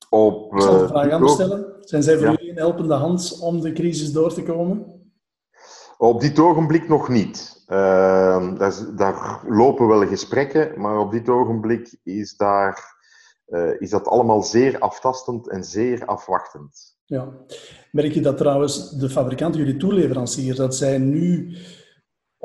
[0.10, 1.76] Op, Ik zal de vraag aan stellen.
[1.80, 2.32] Zijn zij voor ja.
[2.32, 4.86] jullie een helpende hand om de crisis door te komen?
[5.98, 7.64] Op dit ogenblik nog niet.
[7.68, 12.96] Uh, daar, daar, lopen wel gesprekken, maar op dit ogenblik is, daar,
[13.48, 16.98] uh, is dat allemaal zeer aftastend en zeer afwachtend.
[17.06, 17.34] Ja.
[17.92, 21.58] Merk je dat trouwens de fabrikanten, jullie toeleveranciers, dat zij nu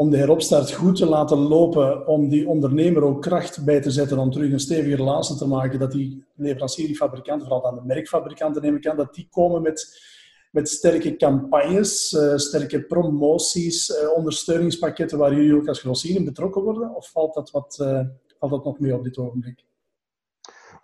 [0.03, 4.19] om de heropstart goed te laten lopen, om die ondernemer ook kracht bij te zetten
[4.19, 7.95] om terug een stevige relatie te maken, dat die leverancier, die fabrikanten, vooral dan de
[7.95, 10.03] merkfabrikanten neem ik aan, dat die komen met,
[10.51, 16.63] met sterke campagnes, uh, sterke promoties, uh, ondersteuningspakketten waar jullie ook als grossier in betrokken
[16.63, 16.95] worden?
[16.95, 18.01] Of valt dat, wat, uh,
[18.39, 19.65] valt dat nog mee op dit ogenblik?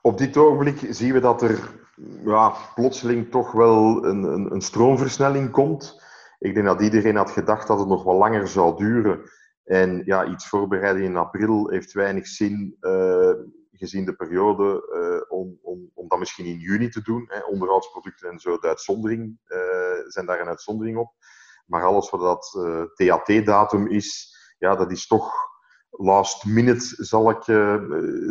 [0.03, 1.87] Op dit ogenblik zien we dat er
[2.25, 6.07] ja, plotseling toch wel een, een, een stroomversnelling komt.
[6.39, 9.31] Ik denk dat iedereen had gedacht dat het nog wel langer zou duren.
[9.65, 13.33] En ja, iets voorbereiden in april heeft weinig zin, uh,
[13.73, 17.25] gezien de periode, uh, om, om, om dat misschien in juni te doen.
[17.29, 17.41] Hè.
[17.41, 19.59] Onderhoudsproducten en zo, de uitzondering, uh,
[20.07, 21.13] zijn daar een uitzondering op.
[21.67, 22.51] Maar alles wat dat
[22.95, 25.33] THT-datum is, ja, dat is toch
[25.91, 27.43] last minute, zal ik,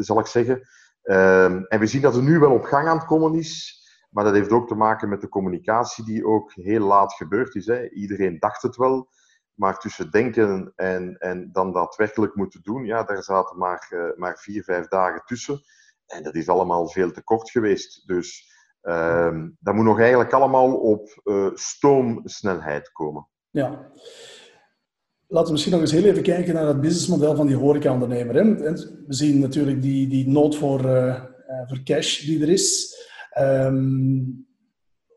[0.04, 0.68] zal ik zeggen.
[1.02, 3.77] Ehm, en we zien dat er nu wel op gang aan het komen is.
[4.10, 7.66] Maar dat heeft ook te maken met de communicatie die ook heel laat gebeurd is.
[7.66, 7.90] Hè.
[7.90, 9.10] Iedereen dacht het wel,
[9.54, 14.38] maar tussen denken en, en dan daadwerkelijk moeten doen, ja, daar zaten maar, uh, maar
[14.38, 15.62] vier, vijf dagen tussen.
[16.06, 18.08] En dat is allemaal veel te kort geweest.
[18.08, 23.28] Dus uh, dat moet nog eigenlijk allemaal op uh, stoomsnelheid komen.
[23.50, 23.92] Ja.
[25.28, 28.34] Laten we misschien nog eens heel even kijken naar het businessmodel van die horecaondernemer.
[28.34, 31.22] We zien natuurlijk die, die nood voor, uh,
[31.68, 32.97] voor cash die er is.
[33.42, 34.46] Um,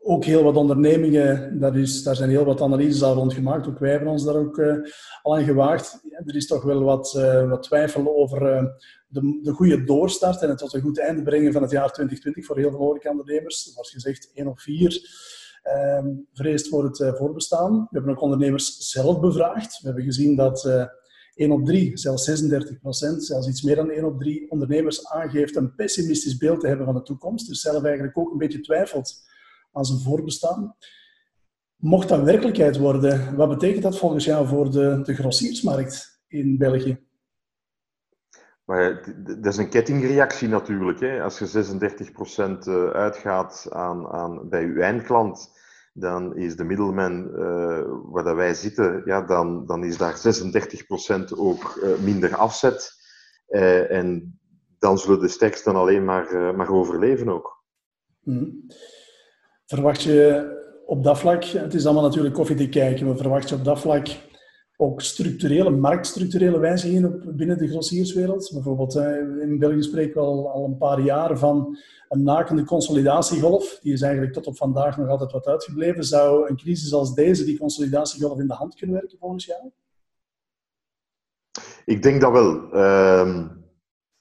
[0.03, 3.67] ook heel wat ondernemingen, dat is, daar zijn heel wat analyses al rond gemaakt.
[3.67, 4.75] Ook wij hebben ons daar ook uh,
[5.21, 5.99] al aan gewaagd.
[6.25, 8.63] Er is toch wel wat, uh, wat twijfel over uh,
[9.07, 12.45] de, de goede doorstart en het tot een goed einde brengen van het jaar 2020
[12.45, 13.67] voor heel veel horecaondernemers.
[13.67, 14.99] Er wordt gezegd één of vier
[15.99, 17.73] um, vreest voor het voorbestaan.
[17.73, 19.79] We hebben ook ondernemers zelf bevraagd.
[19.79, 20.89] We hebben gezien dat
[21.41, 25.55] 1 op 3, zelfs 36 procent, zelfs iets meer dan 1 op 3 ondernemers aangeeft
[25.55, 27.47] een pessimistisch beeld te hebben van de toekomst.
[27.47, 29.13] Dus zelf eigenlijk ook een beetje twijfelt
[29.71, 30.75] aan zijn voorbestaan.
[31.75, 36.99] Mocht dat werkelijkheid worden, wat betekent dat volgens jou voor de, de grossiersmarkt in België?
[38.65, 40.99] Maar dat is een kettingreactie natuurlijk.
[40.99, 41.21] Hè.
[41.21, 41.79] Als je
[42.63, 45.51] 36% eh, uitgaat aan, aan, bij je eindklant,
[45.93, 51.37] dan is de middelman uh, waar dat wij zitten, ja, dan, dan is daar 36%
[51.37, 52.99] ook uh, minder afzet.
[53.49, 54.39] Uh, en
[54.79, 57.63] dan zullen de sterksten alleen maar, maar overleven ook.
[58.21, 58.65] Mm.
[59.65, 60.49] Verwacht je
[60.85, 63.79] op dat vlak, het is allemaal natuurlijk koffie te kijken, maar verwacht je op dat
[63.79, 64.07] vlak
[64.81, 68.51] ook structurele, marktstructurele wijzigingen binnen de grossierswereld.
[68.53, 68.95] Bijvoorbeeld
[69.41, 71.77] in België spreken we al, al een paar jaar van
[72.09, 73.79] een nakende consolidatiegolf.
[73.81, 76.03] Die is eigenlijk tot op vandaag nog altijd wat uitgebleven.
[76.03, 79.71] Zou een crisis als deze die consolidatiegolf in de hand kunnen werken volgens jou?
[81.85, 82.73] Ik denk dat wel.
[82.73, 83.37] Uh,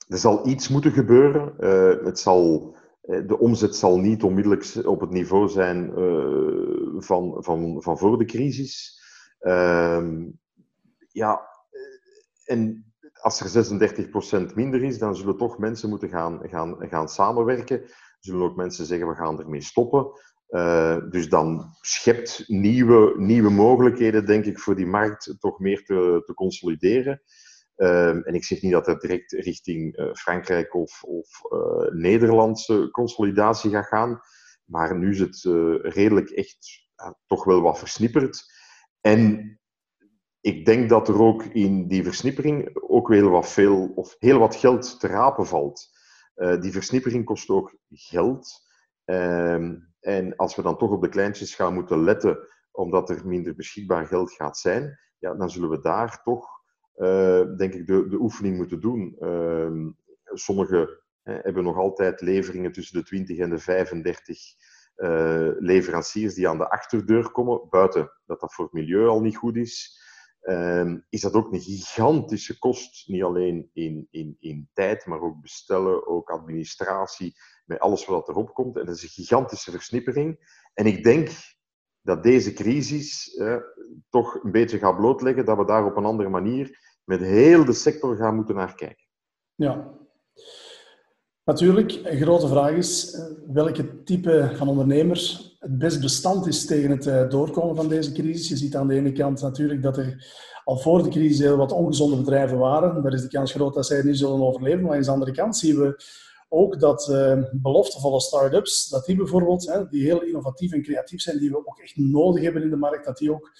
[0.08, 1.54] er zal iets moeten gebeuren.
[1.60, 5.92] Uh, het zal, eh, de omzet zal niet onmiddellijk op het niveau zijn
[6.98, 8.98] van, van, van voor de crisis.
[9.40, 10.06] Uh,
[11.12, 16.76] ja, eh, en als er 36% minder is, dan zullen toch mensen moeten gaan, gaan,
[16.78, 17.82] gaan samenwerken.
[18.18, 20.10] Zullen ook mensen zeggen, we gaan ermee stoppen.
[20.48, 26.22] Uh, dus dan schept nieuwe, nieuwe mogelijkheden, denk ik, voor die markt toch meer te,
[26.26, 27.22] te consolideren.
[27.76, 31.40] Uh, en ik zeg niet dat het direct richting Frankrijk of, of
[31.92, 34.20] Nederlandse consolidatie gaat gaan.
[34.64, 35.42] Maar nu is het
[35.82, 36.88] redelijk echt
[37.26, 38.44] toch wel wat versnipperd.
[39.00, 39.59] En
[40.40, 44.54] ik denk dat er ook in die versnippering ook heel wat, veel, of heel wat
[44.54, 45.88] geld te rapen valt.
[46.36, 48.68] Uh, die versnippering kost ook geld.
[49.04, 49.54] Uh,
[50.00, 52.38] en als we dan toch op de kleintjes gaan moeten letten,
[52.70, 56.48] omdat er minder beschikbaar geld gaat zijn, ja, dan zullen we daar toch,
[56.96, 59.16] uh, denk ik, de, de oefening moeten doen.
[59.20, 59.90] Ehm,
[60.24, 64.38] sommigen hebben nog altijd leveringen tussen de 20 en de 35
[65.00, 69.36] eh, leveranciers die aan de achterdeur komen, buiten dat dat voor het milieu al niet
[69.36, 70.00] goed is.
[70.40, 73.08] Ehm, is dat ook een gigantische kost.
[73.08, 78.54] Niet alleen in, in, in tijd, maar ook bestellen, ook administratie, met alles wat erop
[78.54, 78.76] komt.
[78.76, 80.58] En dat is een gigantische versnippering.
[80.74, 81.30] En ik denk
[82.02, 83.40] dat deze crisis
[84.08, 87.72] toch een beetje gaat blootleggen dat we daar op een andere manier met heel de
[87.72, 89.06] sector gaan moeten naar kijken.
[89.54, 89.99] Ja.
[91.50, 96.90] Natuurlijk, een grote vraag is eh, welke type van ondernemers het best bestand is tegen
[96.90, 98.48] het eh, doorkomen van deze crisis.
[98.48, 100.32] Je ziet aan de ene kant natuurlijk dat er
[100.64, 103.02] al voor de crisis heel wat ongezonde bedrijven waren.
[103.02, 104.82] Daar is de kans groot dat zij niet zullen overleven.
[104.82, 106.04] Maar aan de andere kant zien we
[106.48, 111.38] ook dat uh, beloftevolle start-ups, dat die bijvoorbeeld, hè, die heel innovatief en creatief zijn,
[111.38, 113.50] die we ook echt nodig hebben in de markt, dat die ook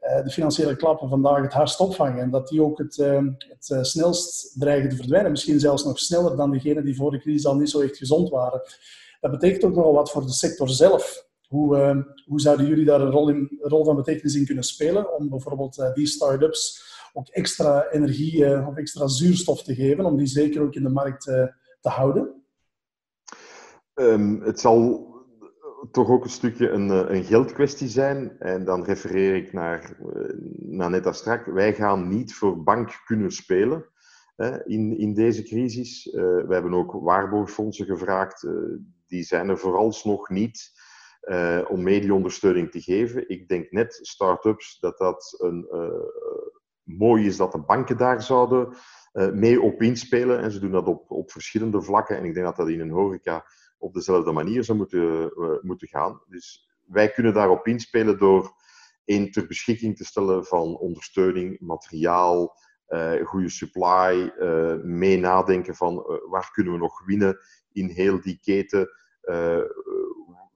[0.00, 2.22] de financiële klappen vandaag het hardst opvangen.
[2.22, 5.30] En dat die ook het, uh, het snelst dreigen te verdwijnen.
[5.30, 8.28] Misschien zelfs nog sneller dan diegenen die voor de crisis al niet zo echt gezond
[8.28, 8.62] waren.
[9.20, 11.28] Dat betekent ook nogal wat voor de sector zelf.
[11.48, 15.16] Hoe, uh, hoe zouden jullie daar een rol, in, rol van betekenis in kunnen spelen
[15.18, 20.26] om bijvoorbeeld uh, die start-ups ook extra energie of extra zuurstof te geven, om die
[20.26, 21.24] zeker ook in de markt
[21.80, 22.44] te houden?
[23.94, 25.09] Um, het zal
[25.90, 28.38] toch ook een stukje een, een geldkwestie zijn.
[28.38, 29.96] En dan refereer ik naar,
[30.56, 31.46] naar net als strak.
[31.46, 33.86] Wij gaan niet voor bank kunnen spelen
[34.36, 36.08] hè, in, in deze crisis.
[36.12, 38.46] we hebben ook waarborgfondsen gevraagd.
[39.06, 40.70] die zijn er vooralsnog niet
[41.22, 43.28] uh, om medieondersteuning te geven.
[43.28, 45.68] Ik denk net start-ups dat dat een,
[46.82, 48.74] mooi is dat de banken daar zouden
[49.12, 50.40] mee op inspelen.
[50.40, 52.16] En ze doen dat op, op verschillende vlakken.
[52.16, 53.44] En ik denk dat dat in een horeca
[53.78, 56.22] op dezelfde manier zou moeten, moeten gaan.
[56.28, 58.54] Dus wij kunnen daarop inspelen door
[59.04, 62.56] één ter beschikking te stellen van ondersteuning, materiaal,
[63.24, 64.32] goede supply,
[64.82, 65.94] mee nadenken van
[66.28, 67.38] waar kunnen we nog winnen
[67.72, 68.88] in heel die keten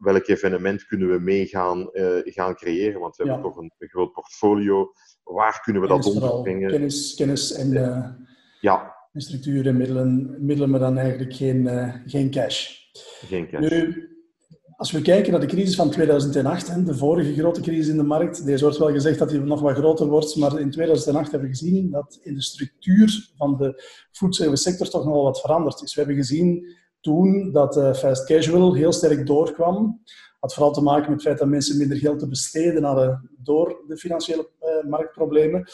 [0.04, 3.00] welk evenement kunnen we mee gaan, uh, gaan creëren?
[3.00, 4.92] Want we hebben toch een, een, groot portfolio.
[5.22, 6.70] Waar kunnen we dat onderbrengen?
[6.70, 8.08] Kennis, kennis en, uh,
[8.64, 8.94] ja.
[9.12, 12.68] en structuur en middelen, middelen, maar dan eigenlijk geen, uh, geen cash.
[13.26, 13.60] Geen cash.
[13.60, 14.08] Nu,
[14.76, 18.02] als we kijken naar de crisis van 2008, hè, de vorige grote crisis in de
[18.02, 21.48] markt, deze wordt wel gezegd dat die nog wat groter wordt, maar in 2008 hebben
[21.48, 25.94] we gezien dat in de structuur van de foodservice sector toch nogal wat veranderd is.
[25.94, 30.00] We hebben gezien toen dat uh, fast casual heel sterk doorkwam.
[30.40, 33.82] Had vooral te maken met het feit dat mensen minder geld te besteden hadden door
[33.86, 35.68] de financiële uh, marktproblemen.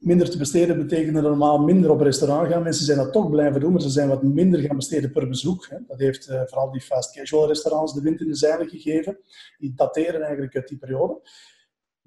[0.00, 2.62] Minder te besteden betekende normaal minder op restaurant gaan.
[2.62, 5.68] Mensen zijn dat toch blijven doen, maar ze zijn wat minder gaan besteden per bezoek.
[5.86, 9.18] Dat heeft uh, vooral die fast casual restaurants de wind in de zeilen gegeven.
[9.58, 11.20] Die dateren eigenlijk uit die periode.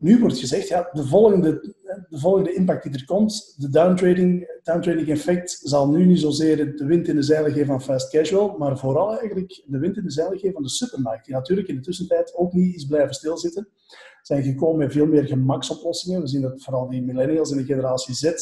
[0.03, 1.75] Nu wordt gezegd, ja, de, volgende,
[2.09, 6.85] de volgende impact die er komt, de downtrading, downtrading effect, zal nu niet zozeer de
[6.85, 10.11] wind in de zeilen geven van fast casual, maar vooral eigenlijk de wind in de
[10.11, 13.67] zeilen geven van de supermarkt, die natuurlijk in de tussentijd ook niet is blijven stilzitten.
[14.21, 16.21] Zijn gekomen met veel meer gemaksoplossingen.
[16.21, 18.33] We zien dat vooral die millennials in de generatie Z,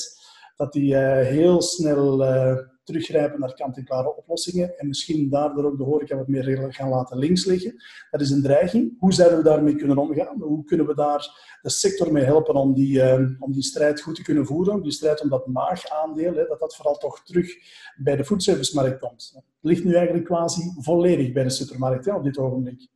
[0.56, 5.84] dat die uh, heel snel uh, teruggrijpen naar kant-en-klare oplossingen en misschien daardoor ook de
[5.84, 7.76] horeca wat meer gaan laten links liggen.
[8.12, 8.94] Dat is een dreiging.
[9.00, 10.42] Hoe zouden we daarmee kunnen omgaan?
[10.42, 14.16] Hoe kunnen we daar de sector mee helpen om die, uh, om die strijd goed
[14.16, 14.82] te kunnen voeren?
[14.82, 17.56] Die strijd om dat maagaandeel, hè, dat dat vooral toch terug
[17.98, 19.32] bij de foodservice-markt komt.
[19.34, 22.88] Het ligt nu eigenlijk quasi volledig bij de supermarkt op dit ogenblik.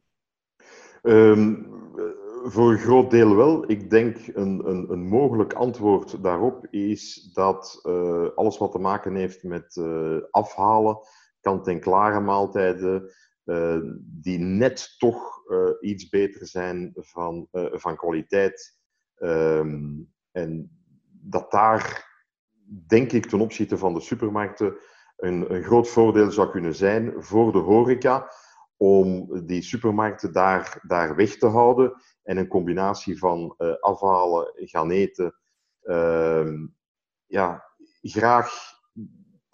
[1.02, 1.75] Um,
[2.48, 3.72] voor een groot deel wel.
[3.72, 9.16] Ik denk een, een, een mogelijk antwoord daarop is dat uh, alles wat te maken
[9.16, 10.98] heeft met uh, afhalen,
[11.42, 13.12] kant-en-klare maaltijden,
[13.46, 15.34] uh, die net toch
[15.82, 18.78] iets beter zijn van, van kwaliteit.
[19.18, 20.70] Um, en
[21.12, 22.10] dat daar,
[22.88, 24.78] denk ik, ten opzichte van de supermarkten,
[25.18, 28.32] een, een groot voordeel zou kunnen zijn voor de horeca
[28.78, 34.92] om die supermarkten daar, daar weg te houden en een combinatie van uh, afhalen, gaan
[34.92, 35.36] eten.
[35.84, 36.52] Uh,
[37.26, 37.64] ja,
[38.02, 38.74] graag.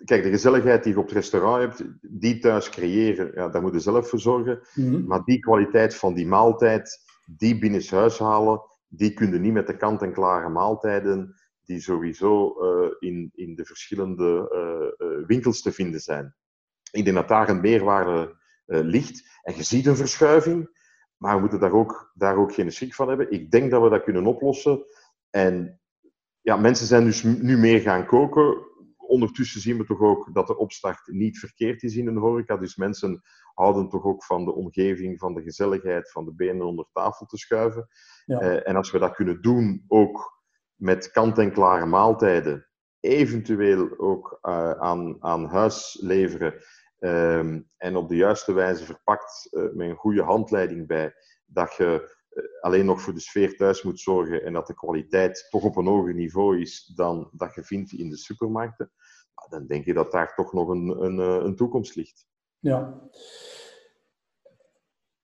[0.05, 3.73] Kijk, de gezelligheid die je op het restaurant hebt, die thuis creëren, ja, daar moet
[3.73, 4.61] je zelf voor zorgen.
[4.73, 5.07] Mm-hmm.
[5.07, 9.77] Maar die kwaliteit van die maaltijd, die binnenshuis halen, die kun je niet met de
[9.77, 14.51] kant-en-klare maaltijden, die sowieso uh, in, in de verschillende
[14.97, 16.35] uh, winkels te vinden zijn.
[16.91, 18.39] Ik denk dat daar een meerwaarde
[18.79, 19.39] ligt.
[19.41, 20.79] En je ziet een verschuiving.
[21.17, 23.31] Maar we moeten daar ook, daar ook geen schrik van hebben.
[23.31, 24.85] Ik denk dat we dat kunnen oplossen.
[25.29, 25.81] En
[26.41, 28.69] ja, mensen zijn dus nu meer gaan koken.
[28.97, 32.57] Ondertussen zien we toch ook dat de opstart niet verkeerd is in een horeca.
[32.57, 33.21] Dus mensen
[33.53, 37.37] houden toch ook van de omgeving, van de gezelligheid, van de benen onder tafel te
[37.37, 37.87] schuiven.
[38.25, 38.41] Ja.
[38.41, 40.43] Uh, en als we dat kunnen doen, ook
[40.75, 42.67] met kant-en-klare maaltijden,
[42.99, 46.53] eventueel ook uh, aan, aan huis leveren
[47.03, 51.13] Um, en op de juiste wijze verpakt uh, met een goede handleiding bij,
[51.45, 55.47] dat je uh, alleen nog voor de sfeer thuis moet zorgen en dat de kwaliteit
[55.49, 58.91] toch op een hoger niveau is dan dat je vindt in de supermarkten,
[59.49, 62.25] dan denk je dat daar toch nog een, een, eh, een toekomst ligt.
[62.59, 63.01] Ja.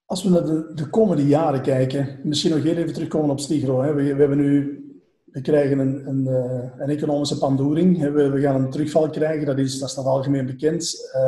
[0.05, 3.81] Als we naar de, de, komende jaren kijken, misschien nog heel even terugkomen op Stigro.
[3.81, 3.93] Hè.
[3.93, 4.86] We, we, hebben nu,
[5.31, 6.25] we krijgen een, een,
[6.77, 7.99] een economische pandoering.
[7.99, 11.11] We, we, gaan een terugval krijgen, dat, is, dat staat algemeen bekend.
[11.15, 11.21] Uh,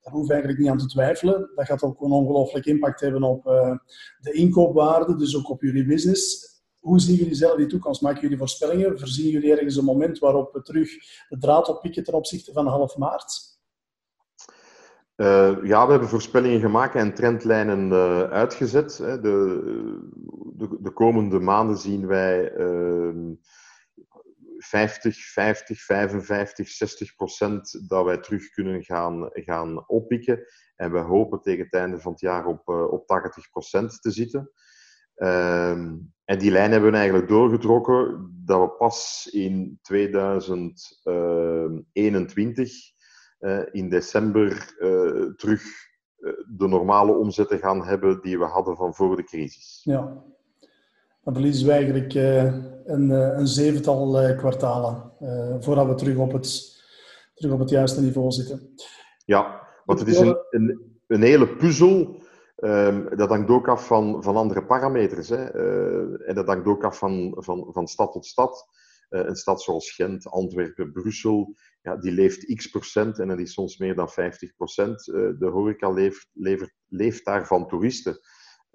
[0.00, 1.50] daar hoef eigenlijk niet aan te twijfelen.
[1.54, 3.76] Dat gaat ook een ongelooflijk impact hebben op uh,
[4.18, 6.54] de inkoopwaarde, dus ook op jullie business.
[6.78, 8.00] Hoe zien jullie zelf die toekomst?
[8.00, 8.98] Maken jullie voorspellingen?
[8.98, 10.90] Voorzien jullie ergens een moment waarop we terug
[11.28, 13.55] de draad oppikken ten opzichte van half maart?
[15.16, 18.98] Uh, ja, we hebben voorspellingen gemaakt en trendlijnen uh, uitgezet.
[18.98, 19.20] Hè.
[19.20, 19.60] De,
[20.54, 23.32] de, de, komende maanden zien wij uh,
[24.58, 30.46] 50, 50, 55, 60 procent dat wij terug kunnen gaan, gaan oppikken.
[30.76, 34.50] En we hopen tegen het einde van het jaar op, op 80 procent te zitten.
[35.16, 42.95] Um, en die lijn hebben we eigenlijk doorgetrokken dat we pas in 2021, uh,
[43.72, 45.62] in december, uh, terug
[46.56, 49.80] de normale omzetten gaan hebben die we hadden van voor de crisis.
[49.84, 50.22] Ja,
[51.22, 55.12] dan verliezen we eigenlijk een, een, zevental kwartalen
[55.60, 56.76] voordat we terug op, het,
[57.34, 58.74] terug op het juiste niveau zitten.
[59.24, 62.24] Ja, want het is een, een, een hele puzzel.
[62.56, 65.28] Um, dat hangt ook af van, van andere parameters.
[65.28, 65.44] Hè.
[66.26, 68.68] en dat hangt ook af van, van, van stad tot stad.
[69.08, 73.78] Een stad zoals Gent, Antwerpen, Brussel, ja, die leeft x procent en dat is soms
[73.78, 75.04] meer dan 50 procent.
[75.04, 78.20] de horeca leeft, levert, leeft daar van toeristen.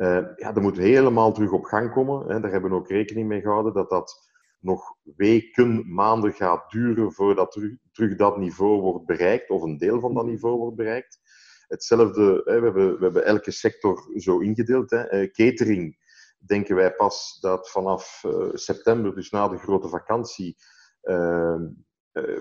[0.02, 2.28] Uh, ja, dat moet helemaal terug op gang komen.
[2.28, 2.40] Hè.
[2.40, 7.52] Daar hebben we ook rekening mee gehouden dat dat nog weken, maanden gaat duren voordat
[7.52, 11.20] terug, terug dat niveau wordt bereikt, of een deel van dat niveau wordt bereikt.
[11.68, 14.90] Hetzelfde, we, hebben, we hebben elke sector zo ingedeeld.
[14.90, 15.28] Hè.
[15.32, 15.98] Catering
[16.46, 20.56] denken wij pas dat vanaf uh, september, dus na de grote vakantie,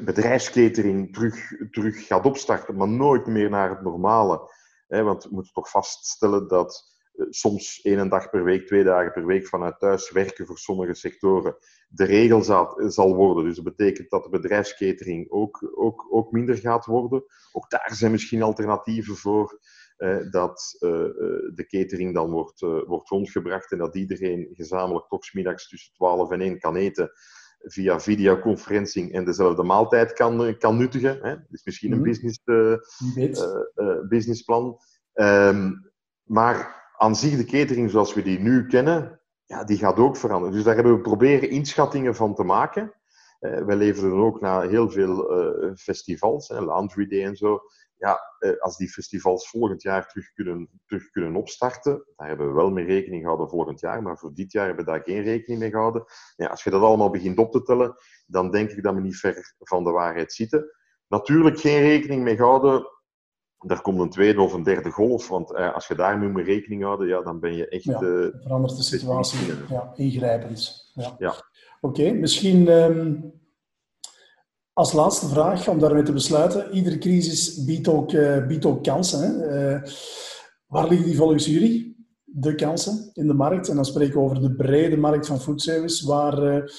[0.04, 4.52] bedrijfskatering terug, terug gaat opstarten, maar nooit meer naar het normale.
[4.86, 6.98] Hè, want we moeten toch vaststellen dat
[7.28, 11.56] soms één dag per week, twee dagen per week vanuit thuis werken voor sommige sectoren
[11.88, 12.42] de regel
[12.90, 13.44] zal, worden.
[13.44, 17.24] Dus dat betekent dat de bedrijfskatering ook, ook, ook minder gaat worden.
[17.52, 19.60] Ook daar zijn misschien alternatieven voor.
[20.00, 20.90] Eh, dat uh,
[21.54, 26.40] de catering dan wordt, wordt rondgebracht en dat iedereen gezamenlijk toch middags tussen 12 en
[26.40, 27.10] 1 kan eten
[27.58, 31.18] via videoconferencing en dezelfde maaltijd kan, kan nuttigen.
[31.22, 31.34] Hè?
[31.34, 32.08] Dat is misschien een mhm.
[32.08, 32.40] business,
[34.08, 34.78] businessplan.
[35.14, 35.90] Um,
[36.22, 40.54] maar aan zich de catering zoals we die nu kennen, ja, die gaat ook veranderen.
[40.54, 42.92] Dus daar hebben we proberen inschattingen van te maken.
[43.40, 47.60] Uh, wij leveren ook naar heel veel uh, festivals, hè, Laundry Day en zo.
[47.96, 52.52] Ja, uh, als die festivals volgend jaar terug kunnen, terug kunnen opstarten, daar hebben we
[52.52, 55.60] wel mee rekening gehouden volgend jaar, maar voor dit jaar hebben we daar geen rekening
[55.60, 56.04] mee gehouden.
[56.36, 59.16] Ja, als je dat allemaal begint op te tellen, dan denk ik dat we niet
[59.16, 60.70] ver van de waarheid zitten.
[61.08, 62.88] Natuurlijk geen rekening mee gehouden
[63.66, 65.28] er komt een tweede of een derde golf.
[65.28, 67.84] Want eh, als je daar nu mee rekening houden, ja, dan ben je echt...
[67.84, 69.38] Ja, verandert de situatie
[69.68, 70.90] ja, ingrijpend.
[70.94, 71.14] Ja.
[71.18, 71.34] ja.
[71.80, 73.32] Oké, misschien um,
[74.72, 76.72] als laatste vraag, om daarmee te besluiten.
[76.72, 79.20] Iedere crisis biedt ook, uh, biedt ook kansen.
[79.20, 79.74] Hè?
[79.74, 79.82] Uh,
[80.66, 82.06] waar liggen die volgens jullie?
[82.24, 83.68] De kansen in de markt?
[83.68, 86.06] En dan spreken we over de brede markt van foodservice.
[86.06, 86.70] Waar,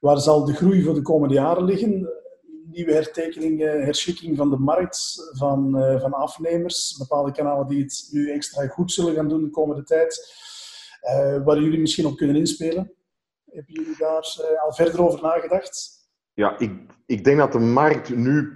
[0.00, 2.12] waar zal de groei voor de komende jaren liggen?
[2.70, 8.66] nieuwe hertekening, herschikking van de markt, van, van afnemers, bepaalde kanalen die het nu extra
[8.66, 10.34] goed zullen gaan doen de komende tijd,
[11.44, 12.92] waar jullie misschien op kunnen inspelen.
[13.58, 16.08] Hebben jullie daar uh, al verder over nagedacht?
[16.32, 16.72] Ja, ik,
[17.06, 18.52] ik denk dat de markt nu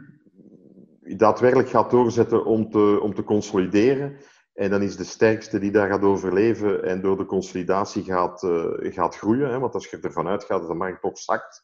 [1.00, 4.16] daadwerkelijk gaat doorzetten om te, om te consolideren.
[4.52, 8.46] En dan is de sterkste die daar gaat overleven en door de consolidatie gaat,
[8.80, 9.50] gaat groeien.
[9.50, 9.58] Hè?
[9.58, 11.62] Want als je ervan uitgaat dat de markt toch zakt,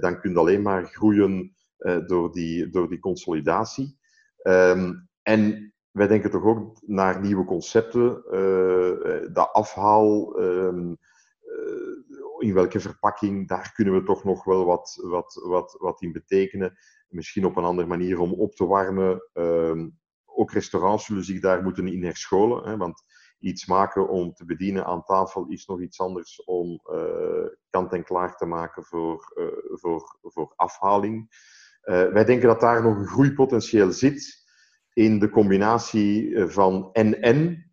[0.00, 1.54] dan kun je alleen maar groeien
[2.06, 3.98] door, die, door die consolidatie.
[4.42, 8.22] Um, en wij denken toch ook naar nieuwe concepten.
[9.32, 10.96] Dat afhaal, um,
[12.38, 16.78] in welke verpakking, daar kunnen we toch nog wel wat, wat, wat, wat in betekenen.
[17.08, 19.30] Misschien op een andere manier om op te warmen.
[19.32, 22.68] Um, ook restaurants zullen zich daar moeten in herscholen.
[22.68, 23.02] Hè, want
[23.38, 28.04] iets maken om te bedienen aan tafel is nog iets anders om uh, kant en
[28.04, 29.46] klaar te maken voor, uh,
[29.80, 31.28] voor, voor afhaling.
[31.84, 34.44] Uh, wij denken dat daar nog een groeipotentieel zit
[34.92, 37.65] in de combinatie eh, van en-en.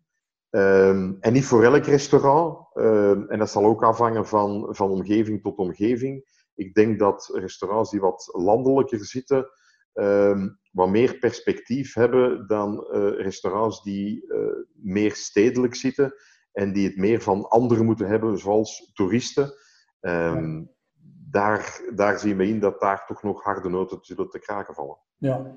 [0.54, 2.58] Um, en niet voor elk restaurant.
[2.74, 6.24] Um, en dat zal ook afhangen van, van omgeving tot omgeving.
[6.54, 9.50] Ik denk dat restaurants die wat landelijker zitten,
[9.92, 16.14] um, wat meer perspectief hebben dan uh, restaurants die uh, meer stedelijk zitten
[16.52, 19.52] en die het meer van anderen moeten hebben, zoals toeristen.
[21.30, 24.98] Daar, daar zien we in dat daar toch nog harde noten zullen te kraken vallen.
[25.16, 25.56] Ja.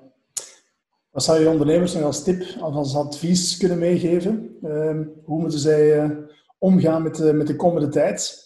[1.12, 4.58] Wat zou je ondernemers nog als tip of als advies kunnen meegeven?
[4.64, 6.18] Uh, hoe moeten zij uh,
[6.58, 8.46] omgaan met de, met de komende tijd?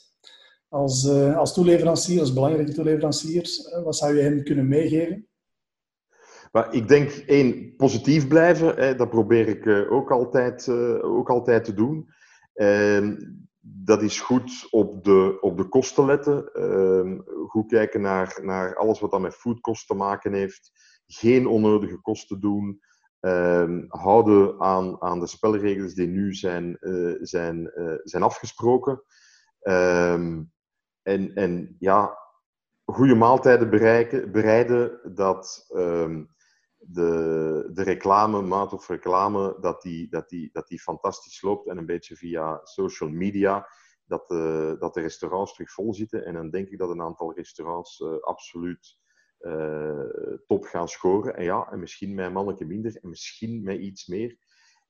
[0.70, 3.50] Als, uh, als toeleverancier, als belangrijke toeleverancier,
[3.84, 5.28] wat zou je hen kunnen meegeven?
[6.72, 8.76] Ik denk, één, positief blijven.
[8.76, 10.70] Hè, dat probeer ik ook, altijd,
[11.02, 12.10] ook altijd te doen.
[12.54, 13.16] Ehm,
[13.62, 16.50] dat is goed op de, op de kosten letten.
[16.54, 20.72] Uh, goed kijken naar, naar alles wat dan met foodkosten te maken heeft.
[21.14, 22.82] Geen onnodige kosten doen.
[23.22, 29.04] Uh, houden aan, aan de spelregels die nu zijn, uh, zijn, uh, zijn afgesproken.
[29.60, 30.44] Ehm,
[31.02, 32.18] en, en ja,
[32.86, 36.24] goede maaltijden bereiken, bereiden dat ehm,
[36.78, 41.78] de, de reclame, maat of reclame, dat die, dat, die, dat die fantastisch loopt en
[41.78, 43.68] een beetje via social media,
[44.06, 46.26] dat de, dat de restaurants terug vol zitten.
[46.26, 49.00] En dan denk ik dat een aantal restaurants absoluut
[50.48, 51.36] top gaan scoren.
[51.36, 54.38] En ja, en misschien met een mannetje minder en misschien met iets meer.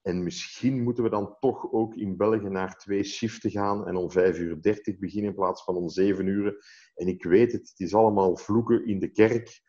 [0.01, 4.11] En misschien moeten we dan toch ook in België naar twee shiften gaan en om
[4.11, 6.65] 5 uur 30 beginnen in plaats van om 7 uur.
[6.95, 9.61] En ik weet het, het is allemaal vloeken in de kerk.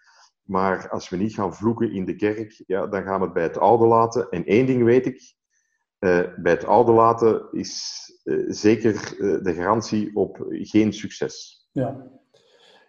[0.42, 3.42] Maar als we niet gaan vloeken in de kerk, ja, dan gaan we het bij
[3.42, 4.30] het oude laten.
[4.30, 5.34] En één ding weet ik,
[5.98, 8.92] uh, bij het oude laten is uh, zeker
[9.42, 11.66] de garantie op geen succes.
[11.72, 12.20] Ja.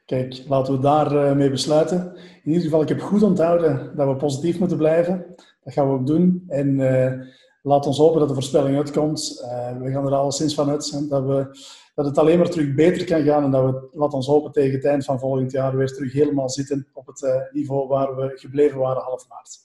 [0.06, 2.16] Kijk, laten we daarmee mee besluiten.
[2.43, 5.26] In ieder geval, ik heb goed onthouden dat we positief moeten blijven.
[5.64, 6.43] Dat gaan we ook doen.
[6.47, 6.78] En
[7.62, 9.45] laat ons hopen dat de voorspelling uitkomt.
[9.80, 11.58] we gaan er alleszins van uit dat we
[11.95, 14.76] dat het alleen maar terug beter kan gaan en dat we, laat ons hopen, tegen
[14.76, 18.32] het eind van volgend jaar weer terug helemaal zitten op het uh, niveau waar we
[18.36, 19.60] gebleven waren half maart.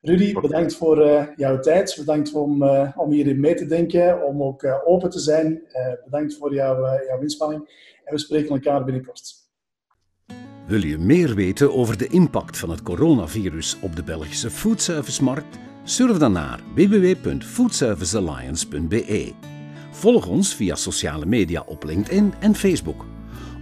[0.00, 1.94] Rudy, bedankt voor uh, jouw tijd.
[1.98, 5.62] Bedankt om, uh, om hierin mee te denken, om ook open te zijn.
[6.04, 7.60] bedankt voor jouw, jouw inspanning
[8.04, 9.41] en we spreken elkaar binnenkort.
[10.72, 15.58] Wil je meer weten over de impact van het coronavirus op de Belgische foodservice-markt?
[15.84, 19.32] Surf dan naar www.foodservicealliance.be.
[19.90, 23.04] Volg ons via sociale media op LinkedIn en Facebook.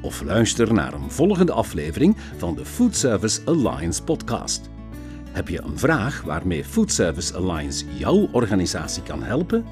[0.03, 4.71] Of luister naar een volgende aflevering van de Food Service Alliance podcast.
[5.33, 9.65] Heb je een vraag waarmee Food Service Alliance jouw organisatie kan helpen?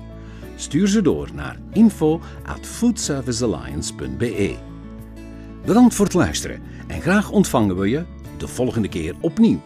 [0.57, 4.57] Stuur ze door naar info@foodservicealliance.be.
[5.64, 8.05] Bedankt voor het luisteren en graag ontvangen we je
[8.36, 9.61] de volgende keer opnieuw.